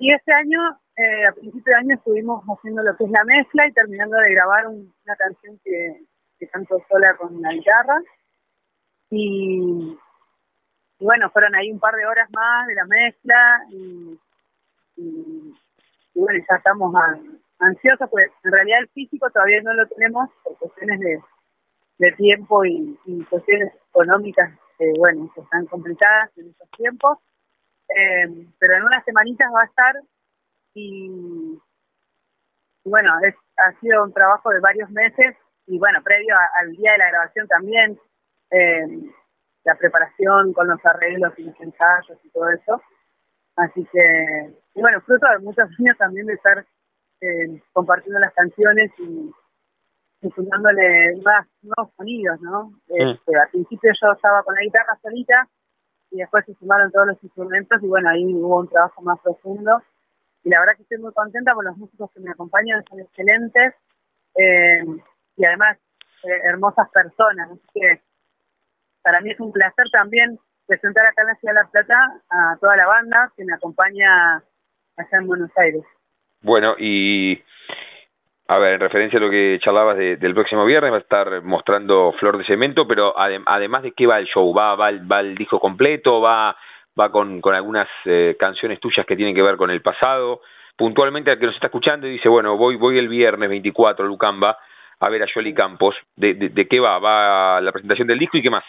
[0.00, 0.58] y este año,
[0.96, 4.32] eh, a principio de año, estuvimos haciendo lo que es la mezcla y terminando de
[4.32, 6.04] grabar una canción que,
[6.38, 8.00] que canto sola con la guitarra.
[9.10, 9.98] Y,
[10.98, 14.18] bueno, fueron ahí un par de horas más de la mezcla y,
[14.96, 15.54] y,
[16.14, 16.94] bueno, ya estamos
[17.60, 22.98] ansiosos, pues en realidad el físico todavía no lo tenemos por cuestiones de, tiempo y,
[23.28, 27.18] cuestiones económicas que, bueno, que están complicadas en estos tiempos.
[27.88, 29.94] Eh, pero en unas semanitas va a estar
[30.74, 31.60] y,
[32.84, 36.98] bueno, es, ha sido un trabajo de varios meses y bueno, previo al día de
[36.98, 37.98] la grabación también,
[38.50, 38.86] eh,
[39.64, 42.80] la preparación con los arreglos y los ensayos y todo eso.
[43.56, 46.64] Así que, y bueno, fruto de muchos años también de estar
[47.20, 49.30] eh, compartiendo las canciones y,
[50.22, 52.72] y sumándole más nuevos sonidos, ¿no?
[52.88, 53.10] Mm.
[53.10, 55.48] Este, al principio yo estaba con la guitarra solita
[56.10, 59.80] y después se sumaron todos los instrumentos y bueno, ahí hubo un trabajo más profundo.
[60.42, 63.74] Y la verdad que estoy muy contenta con los músicos que me acompañan, son excelentes
[64.36, 64.84] eh,
[65.36, 65.78] y además
[66.24, 67.50] eh, hermosas personas.
[67.50, 68.00] Así que
[69.02, 72.56] para mí es un placer también presentar acá en la Ciudad de La Plata a
[72.60, 74.36] toda la banda que me acompaña
[74.96, 75.84] allá en Buenos Aires.
[76.42, 77.40] Bueno, y
[78.50, 82.12] a ver, en referencia a lo que charlabas del próximo viernes, va a estar mostrando
[82.18, 85.60] Flor de Cemento, pero además de qué va el show, va, va, va el disco
[85.60, 86.56] completo, va,
[86.98, 90.40] va con, con algunas eh, canciones tuyas que tienen que ver con el pasado.
[90.76, 94.08] Puntualmente al que nos está escuchando y dice, bueno, voy, voy el viernes 24 a
[94.08, 94.58] Lucamba
[94.98, 95.94] a ver a Yoli Campos.
[96.16, 96.98] ¿De, de, qué va?
[96.98, 98.64] ¿Va la presentación del disco y qué más?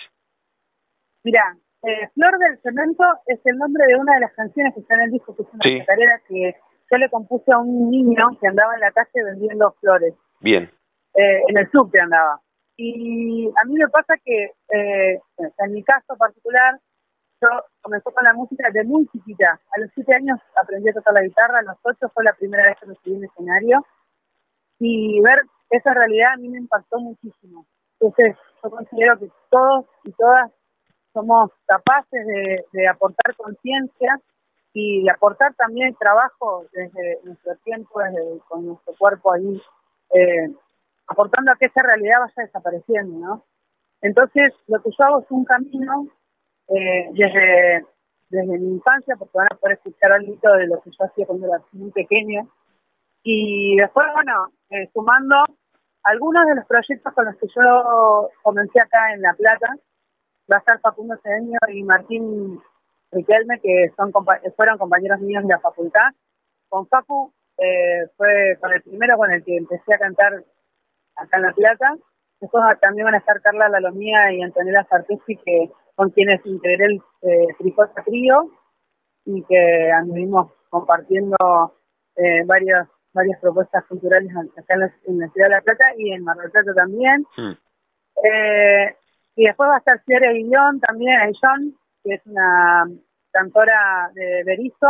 [1.24, 4.94] Mira, eh, Flor del Cemento es el nombre de una de las canciones que está
[4.94, 5.84] en el disco, que es una sí.
[6.28, 6.56] que
[6.92, 10.14] yo le compuse a un niño que andaba en la calle vendiendo flores.
[10.42, 10.70] Bien.
[11.16, 12.42] Eh, en el subte andaba.
[12.76, 16.80] Y a mí me pasa que, eh, en mi caso particular,
[17.42, 17.48] yo
[17.82, 19.60] comencé con la música desde muy chiquita.
[19.76, 22.66] A los siete años aprendí a tocar la guitarra, a los ocho fue la primera
[22.66, 23.86] vez que me subí en escenario.
[24.80, 27.66] Y ver esa realidad a mí me impactó muchísimo.
[28.00, 30.52] Entonces, yo considero que todos y todas
[31.14, 34.20] somos capaces de, de aportar conciencia
[34.74, 39.62] y aportar también trabajo desde nuestro tiempo, desde, con nuestro cuerpo ahí,
[40.14, 40.50] eh,
[41.08, 43.44] aportando a que esa realidad vaya desapareciendo, ¿no?
[44.02, 46.08] Entonces, lo que yo hago es un camino
[46.70, 47.86] eh, desde,
[48.30, 51.48] desde mi infancia, porque van a poder escuchar algo de lo que yo hacía cuando
[51.48, 52.48] era muy pequeño,
[53.24, 55.36] y después, bueno, eh, sumando
[56.04, 59.68] algunos de los proyectos con los que yo comencé acá en La Plata,
[60.52, 62.60] va a estar Facundo Cedeño y Martín
[63.12, 64.12] Riquelme, que son
[64.56, 66.12] fueron compañeros míos de la facultad.
[66.70, 70.44] Con Facu eh, fue con el primero con el que empecé a cantar
[71.16, 71.96] acá en La Plata.
[72.40, 77.02] Después también van a estar Carla Lalomía y Antonella Sartucci, que con quienes integré el
[77.22, 77.48] eh,
[78.06, 78.50] Trío
[79.26, 81.38] y que anduvimos compartiendo
[82.16, 86.38] eh, varios varias propuestas culturales acá en la, Ciudad de La Plata y en Mar
[86.38, 87.26] del Plata también.
[87.38, 87.52] Mm.
[88.24, 88.96] Eh,
[89.36, 92.86] y después va a estar Sierra Guillón también, John, que es una
[93.32, 94.90] cantora de Berizo.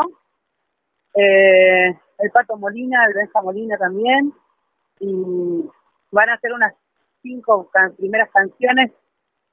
[1.14, 1.88] Eh,
[2.20, 4.34] el Pato Molina, el Benja Molina también.
[5.00, 5.70] Y
[6.12, 6.74] van a hacer unas
[7.22, 8.92] cinco primeras canciones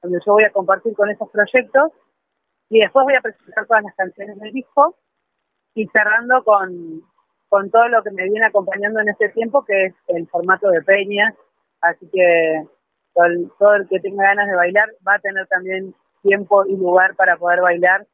[0.01, 1.91] donde yo voy a compartir con esos proyectos.
[2.69, 4.95] Y después voy a presentar todas las canciones del disco
[5.73, 7.01] y cerrando con,
[7.47, 10.81] con todo lo que me viene acompañando en este tiempo, que es el formato de
[10.83, 11.33] peña.
[11.81, 12.63] Así que
[13.13, 17.37] todo el, que tenga ganas de bailar va a tener también tiempo y lugar para
[17.37, 18.05] poder bailar.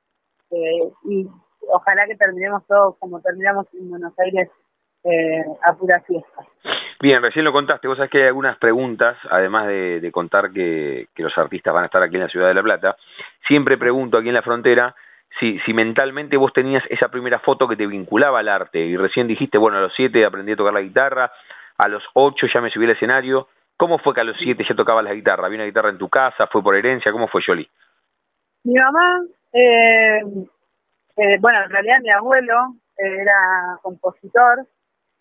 [0.52, 1.28] Eh, y
[1.72, 4.50] ojalá que terminemos todos como terminamos en Buenos Aires
[5.04, 6.46] eh, a pura fiesta.
[7.02, 11.24] Bien, recién lo contaste, vos sabés que hay algunas preguntas, además de, contar que, que,
[11.24, 12.96] los artistas van a estar aquí en la ciudad de La Plata,
[13.48, 14.96] siempre pregunto aquí en la frontera
[15.40, 19.28] si, si mentalmente vos tenías esa primera foto que te vinculaba al arte y recién
[19.28, 21.32] dijiste, bueno, a los siete aprendí a tocar la guitarra,
[21.78, 24.76] a los ocho ya me subí al escenario, ¿cómo fue que a los siete ya
[24.76, 25.48] tocabas la guitarra?
[25.48, 26.48] ¿Había una guitarra en tu casa?
[26.48, 27.12] ¿Fue por herencia?
[27.12, 27.70] ¿Cómo fue, Yoli?
[28.66, 29.22] Mi mamá,
[29.54, 30.22] eh,
[31.18, 34.68] eh, bueno, en realidad mi abuelo era compositor,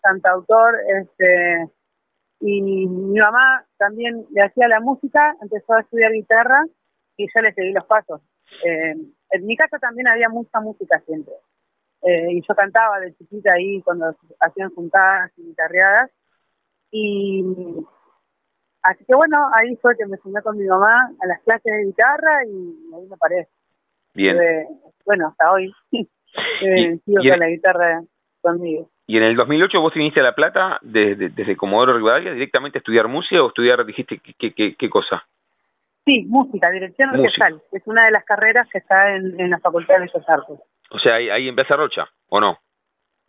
[0.01, 1.69] cantautor, este,
[2.39, 6.65] y mi mamá también le hacía la música, empezó a estudiar guitarra
[7.17, 8.19] y yo le seguí los pasos.
[8.65, 8.95] Eh,
[9.29, 11.35] en mi casa también había mucha música siempre.
[12.01, 16.09] Eh, y yo cantaba de chiquita ahí cuando hacían juntadas y guitarreadas.
[16.89, 17.43] Y
[18.85, 21.85] así que bueno, ahí fue que me sumé con mi mamá a las clases de
[21.85, 23.47] guitarra y ahí me paré.
[24.13, 24.37] Bien.
[25.05, 28.01] bueno, hasta hoy eh, sigo con la guitarra
[28.41, 28.89] conmigo.
[29.07, 32.79] ¿Y en el 2008 vos viniste a La Plata desde, desde Comodoro Rivadavia directamente a
[32.79, 35.23] estudiar música o estudiar, dijiste, qué, qué, qué cosa?
[36.05, 37.61] Sí, música, dirección orquestal.
[37.71, 40.59] Es una de las carreras que está en, en la Facultad de Bellas Artes.
[40.91, 42.57] O sea, ahí, ahí en Plaza Rocha, ¿o no?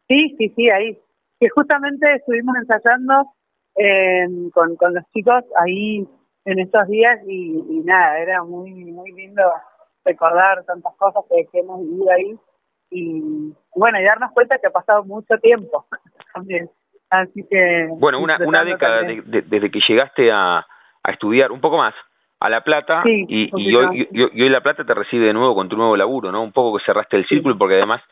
[0.08, 0.98] Sí, sí, sí, ahí.
[1.40, 3.32] Que justamente estuvimos ensayando
[3.76, 6.06] eh, con, con los chicos ahí
[6.44, 9.42] en estos días y, nada, era muy muy lindo
[10.04, 12.38] recordar tantas cosas que, hemos vivido ahí
[12.90, 15.86] y bueno, y darnos cuenta que ha pasado mucho tiempo
[16.34, 16.70] también.
[17.10, 17.88] Así que...
[17.98, 21.94] Bueno, una, una década desde que llegaste a, a estudiar, un poco más,
[22.40, 25.76] a La Plata y, y, hoy, y, La Plata te recibe de nuevo con tu
[25.76, 26.42] nuevo laburo, ¿no?
[26.42, 28.02] Un poco que cerraste el círculo porque además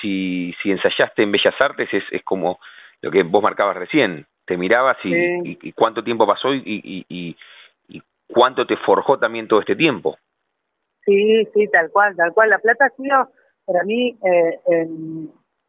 [0.00, 2.58] si, si ensayaste en Bellas Artes es, es como
[3.02, 7.36] lo que vos marcabas recién, te mirabas y, y cuánto tiempo pasó y, y,
[8.26, 10.16] cuánto te forjó también todo este tiempo.
[11.04, 12.50] Sí, sí, tal cual, tal cual.
[12.50, 13.28] La Plata ha sido
[13.66, 14.88] para mí eh,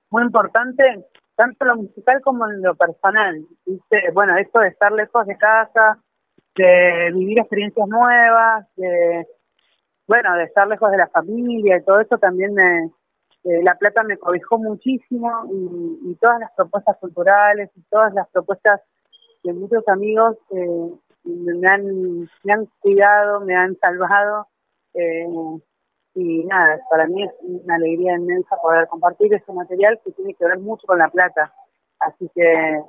[0.09, 3.45] muy importante, tanto lo musical como en lo personal.
[4.13, 5.99] Bueno, esto de estar lejos de casa,
[6.55, 9.27] de vivir experiencias nuevas, de,
[10.07, 12.89] bueno, de estar lejos de la familia y todo eso también me,
[13.45, 18.81] La Plata me cobijó muchísimo y, todas las propuestas culturales y todas las propuestas
[19.43, 20.89] de muchos amigos eh,
[21.23, 24.47] me, han, me han cuidado, me han salvado
[24.95, 25.27] eh,
[26.15, 30.45] y nada, para mí es una alegría inmensa poder compartir ese material que tiene que
[30.45, 31.53] ver mucho con La Plata.
[31.99, 32.81] Así que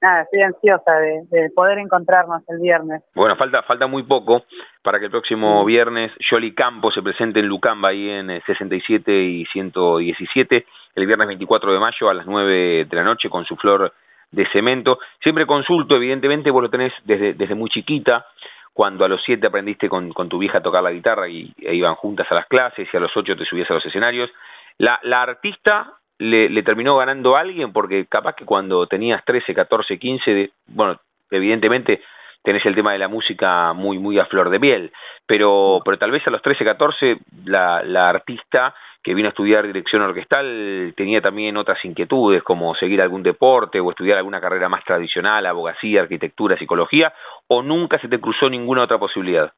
[0.00, 3.02] nada, estoy ansiosa de, poder encontrarnos el viernes.
[3.14, 4.44] Bueno, falta falta muy poco
[4.82, 9.24] para que el próximo viernes Yoli Campo se presente en Lucamba, ahí en 67 eh,
[9.24, 13.56] y 117, el viernes 24 de mayo a las 9 de la noche con su
[13.56, 13.92] flor
[14.30, 14.98] de cemento.
[15.22, 18.26] Siempre consulto, evidentemente vos lo tenés desde, desde muy chiquita,
[18.72, 21.74] cuando a los 7 aprendiste con, con tu vieja a tocar la guitarra y e
[21.74, 24.30] iban juntas a las clases y a los 8 te subías a los escenarios.
[24.78, 29.98] La, la artista le, terminó ganando a alguien porque capaz que cuando tenías 13, 14,
[29.98, 32.02] 15, bueno, evidentemente
[32.42, 34.92] tenés el tema de la música muy muy a flor de piel,
[35.26, 39.66] pero pero tal vez a los 13, 14 la, la artista que vino a estudiar
[39.66, 44.84] dirección orquestal tenía también otras inquietudes como seguir algún deporte o estudiar alguna carrera más
[44.84, 47.12] tradicional, abogacía, arquitectura, psicología,
[47.46, 49.52] o nunca se te cruzó ninguna otra posibilidad.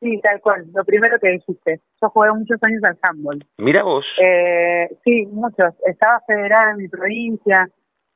[0.00, 0.66] Sí, tal cual.
[0.74, 1.80] Lo primero que dijiste.
[2.00, 3.44] Yo jugué muchos años al handball.
[3.58, 4.04] Mira vos.
[4.20, 5.74] Eh, sí, muchos.
[5.86, 7.68] Estaba federada en mi provincia,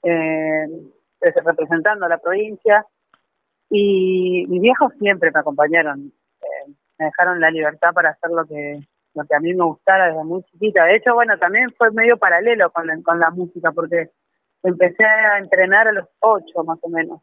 [0.03, 0.67] eh,
[1.21, 2.85] representando a la provincia.
[3.71, 6.13] Y mis viejos siempre me acompañaron.
[6.41, 8.81] Eh, me dejaron la libertad para hacer lo que
[9.15, 10.85] lo que a mí me gustara desde muy chiquita.
[10.85, 14.11] De hecho, bueno, también fue medio paralelo con con la música, porque
[14.63, 17.21] empecé a entrenar a los ocho, más o menos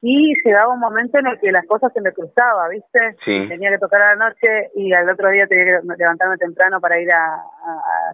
[0.00, 3.16] y llegaba un momento en el que las cosas se me cruzaban, ¿viste?
[3.24, 7.00] Tenía que tocar a la noche y al otro día tenía que levantarme temprano para
[7.00, 7.42] ir a,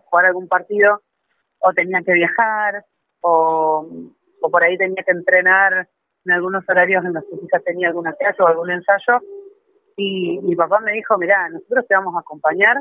[0.07, 1.01] jugar algún partido,
[1.59, 2.85] o tenía que viajar,
[3.21, 3.87] o,
[4.41, 5.89] o por ahí tenía que entrenar
[6.25, 9.21] en algunos horarios en los que quizás tenía alguna clase o algún ensayo.
[9.97, 12.79] Y mi papá me dijo, mira, nosotros te vamos a acompañar,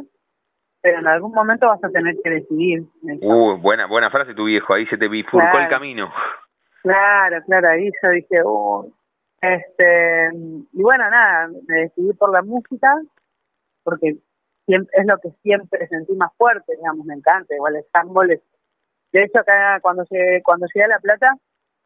[0.82, 2.84] pero en algún momento vas a tener que decidir.
[3.22, 6.12] Uh, buena, buena frase tu viejo, ahí se te bifurcó el camino.
[6.84, 8.92] Claro, claro, ahí yo dije, oh,
[9.42, 12.94] este, y bueno, nada, me decidí por la música,
[13.84, 14.18] porque
[14.68, 18.42] es lo que siempre sentí más fuerte, digamos, me encanta, igual el handball es,
[19.14, 21.38] de hecho acá cuando llegué, cuando llegué a La Plata,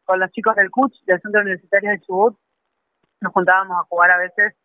[0.04, 2.36] con los chicos del CUCH, del Centro Universitario de Chubut,
[3.20, 4.56] nos juntábamos a jugar a veces,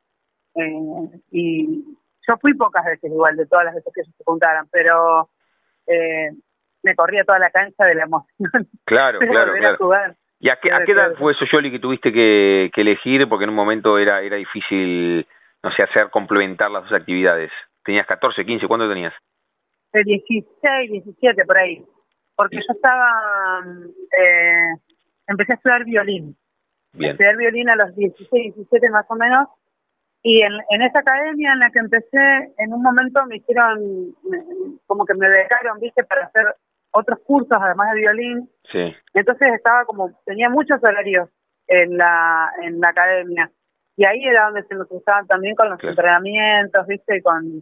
[0.56, 4.68] eh, y yo fui pocas veces igual, de todas las veces que ellos se juntaran,
[4.72, 5.30] pero
[5.86, 6.32] eh,
[6.82, 8.68] me corría toda la cancha de la emoción.
[8.86, 10.16] Claro, claro, claro.
[10.44, 13.30] ¿Y a qué, a qué edad fue eso, Yoli, que tuviste que, que, elegir?
[13.30, 15.26] Porque en un momento era, era difícil,
[15.64, 17.50] no sé, hacer complementar las dos actividades.
[17.82, 18.68] ¿Tenías 14, 15?
[18.68, 19.14] ¿Cuánto tenías?
[19.94, 21.82] 16, 17, por ahí.
[22.36, 23.10] Porque yo estaba,
[24.20, 24.68] eh,
[25.28, 26.36] empecé a estudiar violín.
[26.92, 27.12] Bien.
[27.12, 29.48] Estudiar violín a los 16, 17 más o menos.
[30.24, 34.14] Y en, en esa academia en la que empecé, en un momento me hicieron,
[34.88, 36.54] como que me dejaron, viste, para hacer
[36.94, 38.50] otros cursos, además de violín.
[38.72, 38.96] Sí.
[39.14, 41.30] Entonces estaba como, tenía muchos horarios
[41.68, 43.52] en la, en la academia.
[43.96, 47.62] Y ahí era donde se me cruzaban también con los entrenamientos, viste, y con,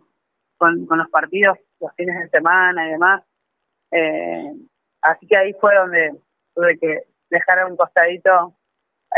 [0.57, 3.23] con, con, los partidos los fines de semana y demás.
[3.91, 4.53] Eh,
[5.01, 6.11] así que ahí fue donde
[6.55, 8.53] tuve que dejar un costadito,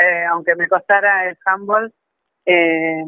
[0.01, 1.93] eh, aunque me costara el handball.
[2.45, 3.03] Eh,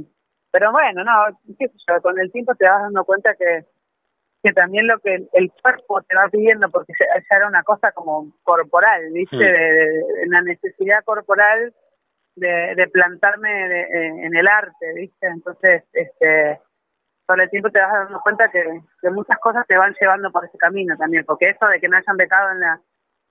[0.51, 1.11] pero bueno, no,
[1.57, 3.65] qué sé yo, con el tiempo te vas dando cuenta que
[4.45, 8.31] que también lo que el, cuerpo te va pidiendo, porque ya, era una cosa como
[8.43, 9.37] corporal, ¿viste?
[9.37, 11.73] De, la necesidad corporal
[12.35, 13.65] de, plantarme
[14.23, 15.25] en el arte, ¿viste?
[15.25, 16.59] Entonces, este
[17.25, 18.63] con el tiempo te vas dando cuenta que,
[19.01, 21.97] que, muchas cosas te van llevando por ese camino también, porque eso de que me
[21.97, 22.79] hayan becado en la,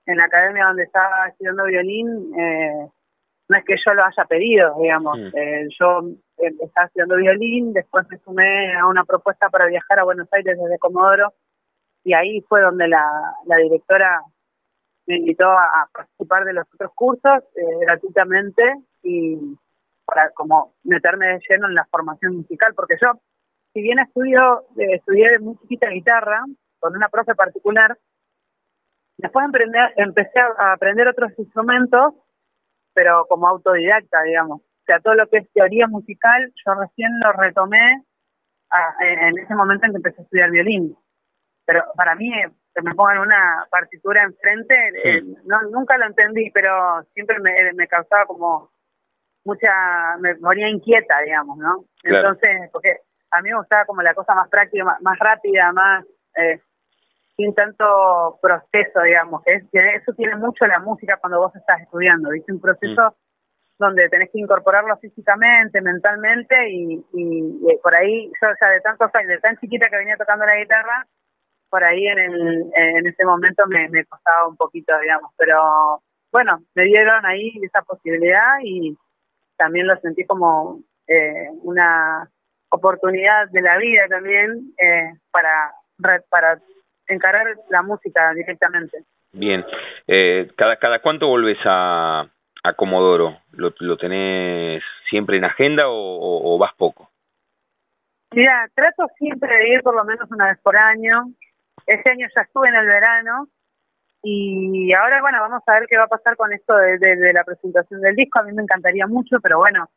[0.07, 2.89] en la academia donde estaba estudiando violín, eh,
[3.49, 5.19] no es que yo lo haya pedido, digamos.
[5.35, 6.01] Eh, yo
[6.39, 10.59] eh, estaba estudiando violín, después me sumé a una propuesta para viajar a Buenos Aires
[10.59, 11.35] desde Comodoro
[12.05, 13.05] y ahí fue donde la,
[13.47, 14.23] la directora
[15.07, 18.63] me invitó a, participar de los otros cursos eh, gratuitamente
[19.03, 19.37] y
[20.07, 23.13] para como meterme de lleno en la formación musical, porque yo,
[23.73, 26.45] si bien estudio, estudié muy chiquita guitarra
[26.79, 27.97] con una profe particular,
[29.17, 29.47] después
[29.97, 32.15] empecé a aprender otros instrumentos
[32.95, 34.61] pero como autodidacta, digamos.
[34.61, 38.05] O sea, todo lo que es teoría musical, yo recién lo retomé
[39.01, 40.97] en ese momento en que empecé a estudiar violín.
[41.67, 42.31] Pero para mí,
[42.75, 47.87] que me pongan una partitura enfrente, eh, no, nunca lo entendí, pero siempre me, me
[47.87, 48.71] causaba como
[49.45, 49.71] mucha,
[50.19, 51.85] me ponía inquieta, digamos, ¿no?
[52.03, 52.99] Entonces, porque
[53.31, 56.05] a mí me gustaba como la cosa más práctica, más, rápida, más...
[56.37, 56.61] Eh,
[57.37, 61.81] sin tanto proceso, digamos, que, es, que eso tiene mucho la música cuando vos estás
[61.81, 62.53] estudiando, ¿viste?
[62.53, 63.15] Un proceso mm.
[63.79, 69.29] donde tenés que incorporarlo físicamente, mentalmente y, y, por ahí, yo ya de tantos años,
[69.29, 71.07] de tan chiquita que venía tocando la guitarra,
[71.69, 76.63] por ahí en, el, en ese momento me, me costaba un poquito, digamos, pero bueno,
[76.75, 78.97] me dieron ahí esa posibilidad y
[79.57, 82.29] también lo sentí como eh, una
[82.71, 85.73] oportunidad de la vida también eh, para
[86.31, 86.59] para
[87.09, 89.05] encarar la música directamente.
[89.33, 89.65] Bien,
[90.07, 92.25] eh, ¿cada, ¿cada cuánto volves a,
[92.63, 93.39] a Comodoro?
[93.53, 97.11] ¿Lo, ¿Lo tenés siempre en agenda o, vas poco?
[98.33, 101.25] Mira, trato siempre de ir por lo menos una vez por año.
[101.87, 103.49] Este año ya estuve en el verano
[104.23, 107.45] y ahora, bueno, vamos a ver qué va a pasar con esto de, de, la
[107.45, 108.39] presentación del disco.
[108.39, 109.89] A mí me encantaría mucho, pero bueno,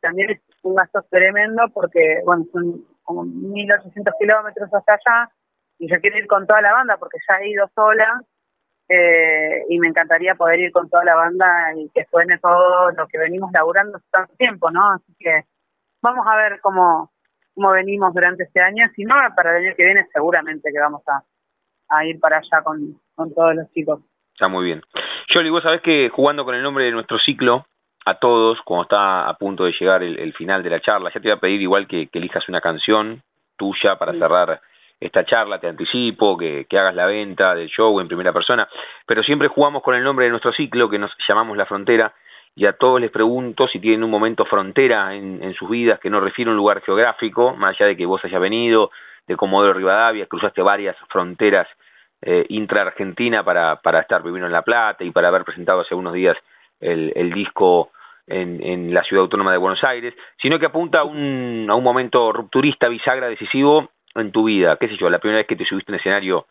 [0.00, 5.30] también es un gasto tremendo porque, bueno, son como 1.800 kilómetros hasta allá
[5.82, 8.22] y yo quiero ir con toda la banda porque ya he ido sola
[8.88, 13.08] eh, y me encantaría poder ir con toda la banda y que suene todo lo
[13.08, 14.92] que venimos laburando hace tanto tiempo, ¿no?
[14.92, 15.42] Así que
[16.00, 17.10] vamos a ver cómo,
[17.52, 18.86] cómo venimos durante este año.
[18.94, 21.24] Si no, para el año que viene seguramente que vamos a,
[21.88, 23.98] a ir para allá con, con todos los chicos.
[24.34, 24.82] Está muy bien.
[25.34, 27.66] Yoli, vos sabés que jugando con el nombre de nuestro ciclo,
[28.04, 31.28] a todos, cuando está a punto de llegar el, final de la charla, ya te
[31.28, 33.22] voy a pedir igual que, elijas una canción
[33.56, 34.60] tuya para cerrar
[35.06, 38.68] esta charla, te anticipo, que, que, hagas la venta del show en primera persona,
[39.06, 42.12] pero siempre jugamos con el nombre de nuestro ciclo, que nos llamamos La Frontera,
[42.54, 46.10] y a todos les pregunto si tienen un momento frontera en, en sus vidas que
[46.10, 48.90] no refiere a un lugar geográfico, más allá de que vos hayas venido
[49.26, 51.66] de Comodoro Rivadavia, cruzaste varias fronteras
[52.20, 56.12] eh, intra-argentina para, para estar viviendo en La Plata y para haber presentado hace unos
[56.12, 56.36] días
[56.80, 57.90] el, el disco
[58.26, 61.82] en, en, la ciudad autónoma de Buenos Aires, sino que apunta a un, a un
[61.82, 64.76] momento rupturista, bisagra, decisivo en tu vida?
[64.78, 65.10] ¿Qué sé yo?
[65.10, 66.46] La primera vez que te subiste en escenario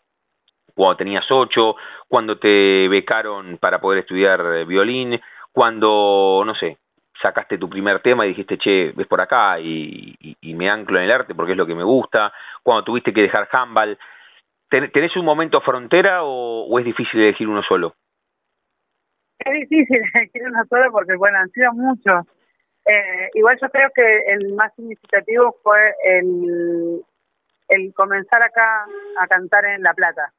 [0.74, 1.76] cuando tenías ocho,
[2.08, 5.20] cuando te becaron para poder estudiar eh, violín,
[5.52, 6.78] cuando, no sé,
[7.20, 10.16] sacaste tu primer tema y dijiste, che, ves por acá y,
[10.54, 12.32] me anclo en el arte porque es lo que me gusta,
[12.62, 13.98] cuando tuviste que dejar handball,
[14.68, 17.94] ¿tenés un momento frontera o, es difícil elegir uno solo?
[19.38, 22.26] Es difícil elegir uno solo porque, bueno, han sido muchos.
[22.84, 27.02] Eh, igual yo creo que el más significativo fue el,
[27.72, 28.86] el comenzar acá
[29.18, 30.32] a cantar en La Plata.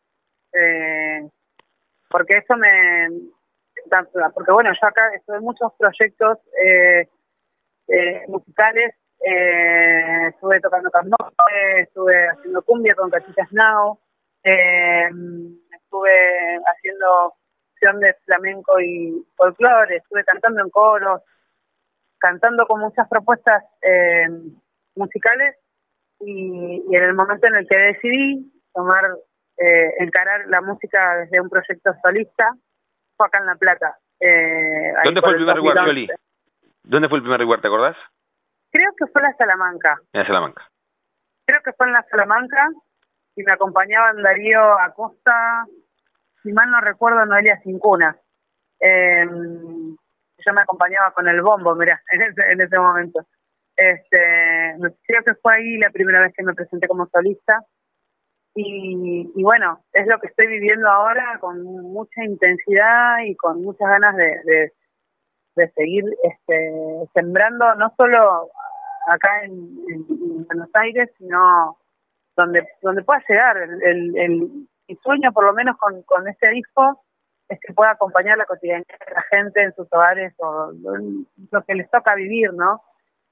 [0.54, 1.28] Eh,
[2.10, 3.10] porque eso me...
[4.34, 7.08] Porque bueno, yo acá estuve en muchos proyectos eh,
[7.88, 14.00] eh musicales, eh, estuve tocando candombe, estuve haciendo cumbia con Cachitas Now,
[14.44, 15.10] eh,
[15.72, 17.34] estuve haciendo
[18.00, 21.22] de flamenco y folclore, estuve cantando en coros,
[22.18, 24.28] cantando con muchas propuestas eh,
[24.96, 25.58] musicales
[26.20, 29.04] y, en el momento en el que decidí tomar,
[29.58, 32.50] eh, encarar la música desde un proyecto solista,
[33.16, 33.98] fue acá en La Plata.
[34.20, 36.08] Eh, ¿Dónde fue el primer lugar, Yoli?
[36.84, 37.98] ¿Dónde fue el primer lugar, te acordás?
[38.72, 39.98] Creo que fue en la Salamanca.
[40.14, 40.68] En la Salamanca.
[41.46, 42.70] Creo que fue en la Salamanca
[43.36, 45.66] y me acompañaban Darío Acosta,
[46.42, 48.16] si mal no recuerdo, Noelia Cincuna.
[48.80, 49.26] Eh,
[50.46, 53.26] yo me acompañaba con el bombo, mirá, en ese, en ese momento.
[53.76, 54.76] Este,
[55.08, 57.64] creo que fue ahí la primera vez que me presenté como solista.
[58.56, 63.90] Y, y, bueno, es lo que estoy viviendo ahora con mucha intensidad y con muchas
[63.90, 64.72] ganas de,
[65.56, 66.72] de, seguir este,
[67.16, 68.52] sembrando, no solo
[69.08, 71.78] acá en, Buenos Aires, sino
[72.36, 73.58] donde donde pueda llegar.
[73.58, 77.04] El, el, mi sueño, por lo menos con, con este disco,
[77.50, 80.72] es que pueda acompañar la cotidianidad de la gente en sus hogares o
[81.52, 82.82] lo, que les toca vivir, ¿no?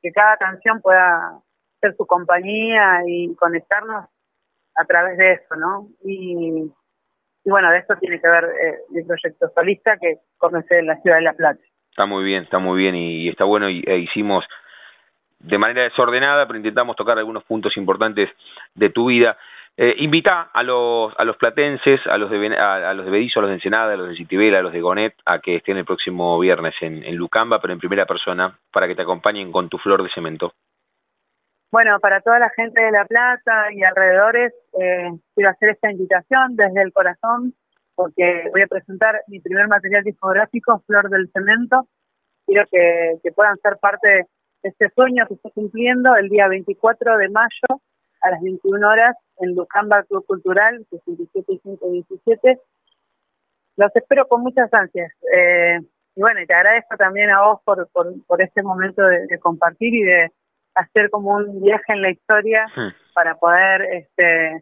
[0.02, 1.40] Que cada canción pueda
[1.80, 4.06] ser su compañía y conectarnos
[4.76, 5.88] a través de eso, ¿no?
[6.04, 6.72] Y,
[7.44, 10.98] y bueno, de eso tiene que ver eh, mi proyecto solista que comencé en la
[11.02, 11.60] ciudad de La Plata.
[11.90, 14.46] Está muy bien, está muy bien y, está bueno y e hicimos
[15.40, 18.30] de manera desordenada, pero intentamos tocar algunos puntos importantes
[18.76, 19.38] de tu vida.
[19.78, 23.44] Eh, invita a los, a los platenses, a los de, a, los de Bedizo, a
[23.44, 25.86] los de Ensenada, a los de Citibela, a los de Gonet, a que estén el
[25.86, 30.04] próximo viernes en, Lucamba, pero en primera persona, para que te acompañen con tu flor
[30.04, 30.54] de cemento.
[31.72, 36.58] Bueno, para toda la gente de La Plata y alrededores, eh, quiero hacer esta invitación
[36.58, 37.54] desde el corazón,
[37.96, 41.88] porque voy a presentar mi primer material discográfico, Flor del Cemento.
[42.46, 44.28] Quiero que puedan ser parte
[44.64, 47.82] de este sueño que estoy cumpliendo el día 24 de mayo
[48.22, 52.60] a las 21 horas en Lucamba Club Cultural, 67 y 117.
[53.78, 55.12] Los espero con muchas ansias.
[55.34, 55.80] Eh,
[56.16, 60.04] y bueno, y te agradezco también a vos por, por, este momento de, compartir y
[60.04, 60.32] de
[60.76, 62.66] hacer como un viaje en la historia
[63.14, 64.56] para poder este,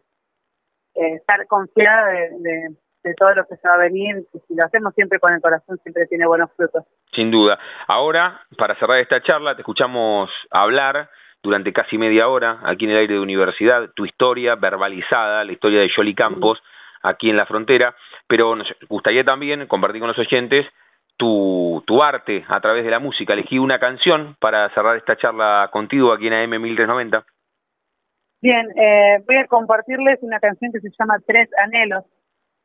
[0.96, 4.24] eh, estar confiada de, de, todo lo que se va a venir.
[4.48, 6.86] Si lo hacemos siempre con el corazón, siempre tiene buenos frutos.
[7.14, 7.58] Sin duda.
[7.88, 11.10] Ahora, para cerrar esta charla, te escuchamos hablar
[11.42, 15.80] durante casi media hora aquí en el aire de universidad, tu historia verbalizada, la historia
[15.82, 16.62] de Yoli Campos
[17.02, 17.96] aquí en la frontera,
[18.28, 20.66] pero nos gustaría también compartir con los oyentes
[21.18, 23.34] tu, tu arte a través de la música.
[23.34, 27.26] Elegí una canción para cerrar esta charla contigo aquí en AM 1390.
[28.42, 32.06] Bien, eh, voy a compartirles una canción que se llama Tres Anhelos.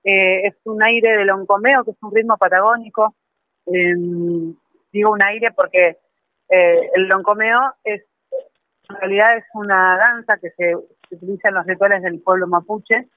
[0.05, 3.14] Eh, es un aire de loncomeo, que es un ritmo patagónico.
[3.66, 4.55] Em,
[4.93, 5.97] digo un aire porque
[6.49, 8.05] eh, el loncomeo es
[8.89, 10.74] en realidad es una danza que se,
[11.11, 13.09] utiliza en los rituales del pueblo mapuche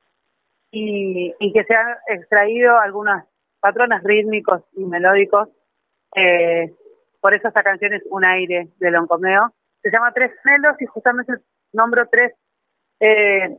[0.71, 3.23] y, que se han extraído algunos
[3.59, 5.49] patrones rítmicos y melódicos.
[6.15, 6.73] Eh,
[7.19, 9.53] por eso esta canción es un aire de Loncomeo.
[9.81, 11.33] Se llama Tres Melos y justamente
[11.73, 12.33] nombro tres,
[12.99, 13.57] eh,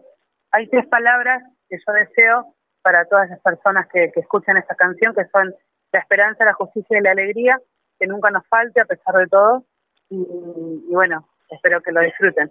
[0.51, 5.15] hay tres palabras que yo deseo para todas las personas que, que escuchan esta canción,
[5.15, 5.55] que son
[5.93, 7.59] la esperanza, la justicia y la alegría,
[7.99, 9.65] que nunca nos falte a pesar de todo.
[10.11, 12.51] y bueno, espero que lo disfruten.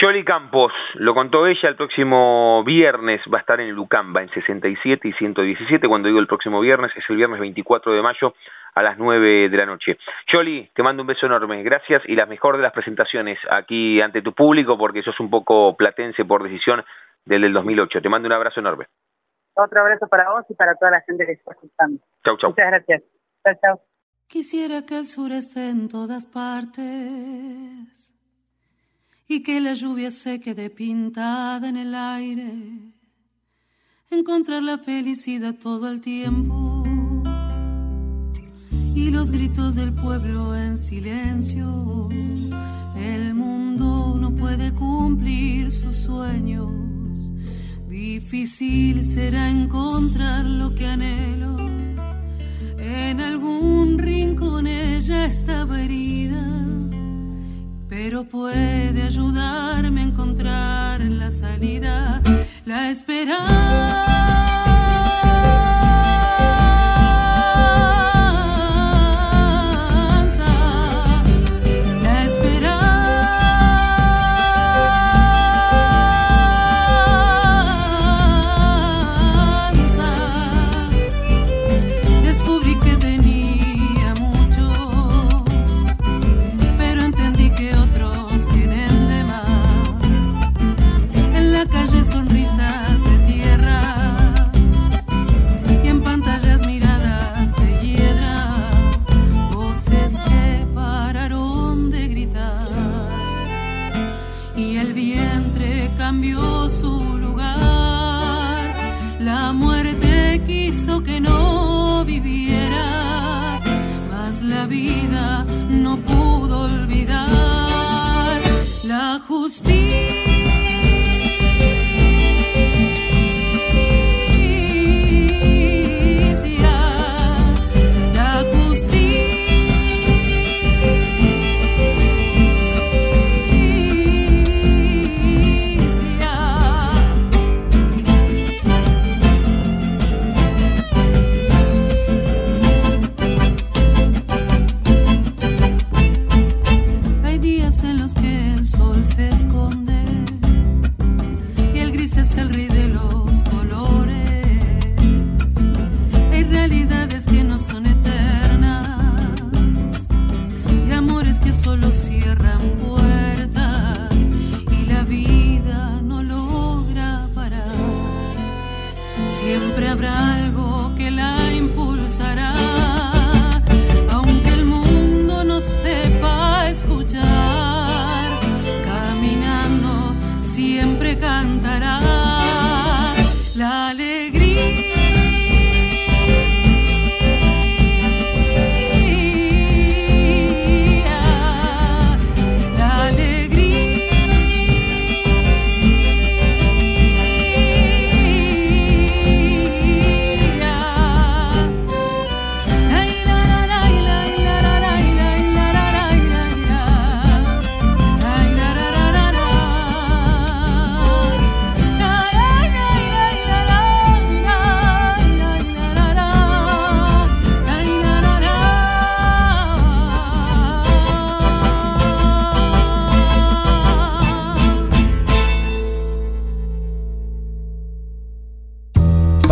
[0.00, 5.08] Yoli Campos, lo contó ella, el próximo viernes va a estar en Lucamba, en 67
[5.08, 8.34] y 117, cuando digo el próximo viernes, es el viernes 24 de mayo
[8.74, 9.98] a las 9 de la noche.
[10.32, 14.22] Yoli, te mando un beso enorme, gracias y la mejor de las presentaciones aquí ante
[14.22, 16.84] tu público, porque sos un poco platense por decisión
[17.24, 18.00] del del 2008.
[18.00, 18.86] Te mando un abrazo enorme.
[19.54, 22.00] Otro abrazo para vos y para toda la gente que está escuchando.
[22.24, 22.50] Chau, chau.
[22.50, 23.02] Muchas gracias.
[23.44, 23.80] Chau, chau.
[24.30, 26.84] Quisiera que el sur esté en todas partes
[29.26, 32.92] y que la lluvia se quede pintada en el aire.
[34.08, 36.84] Encontrar la felicidad todo el tiempo
[38.94, 42.08] y los gritos del pueblo en silencio.
[42.96, 46.70] El mundo no puede cumplir sus sueños.
[47.88, 51.89] Difícil será encontrar lo que anhelo.
[52.80, 56.50] En algún rincón ella estaba herida
[57.90, 62.22] pero puede ayudarme a encontrar la salida,
[62.64, 64.69] la esperanza.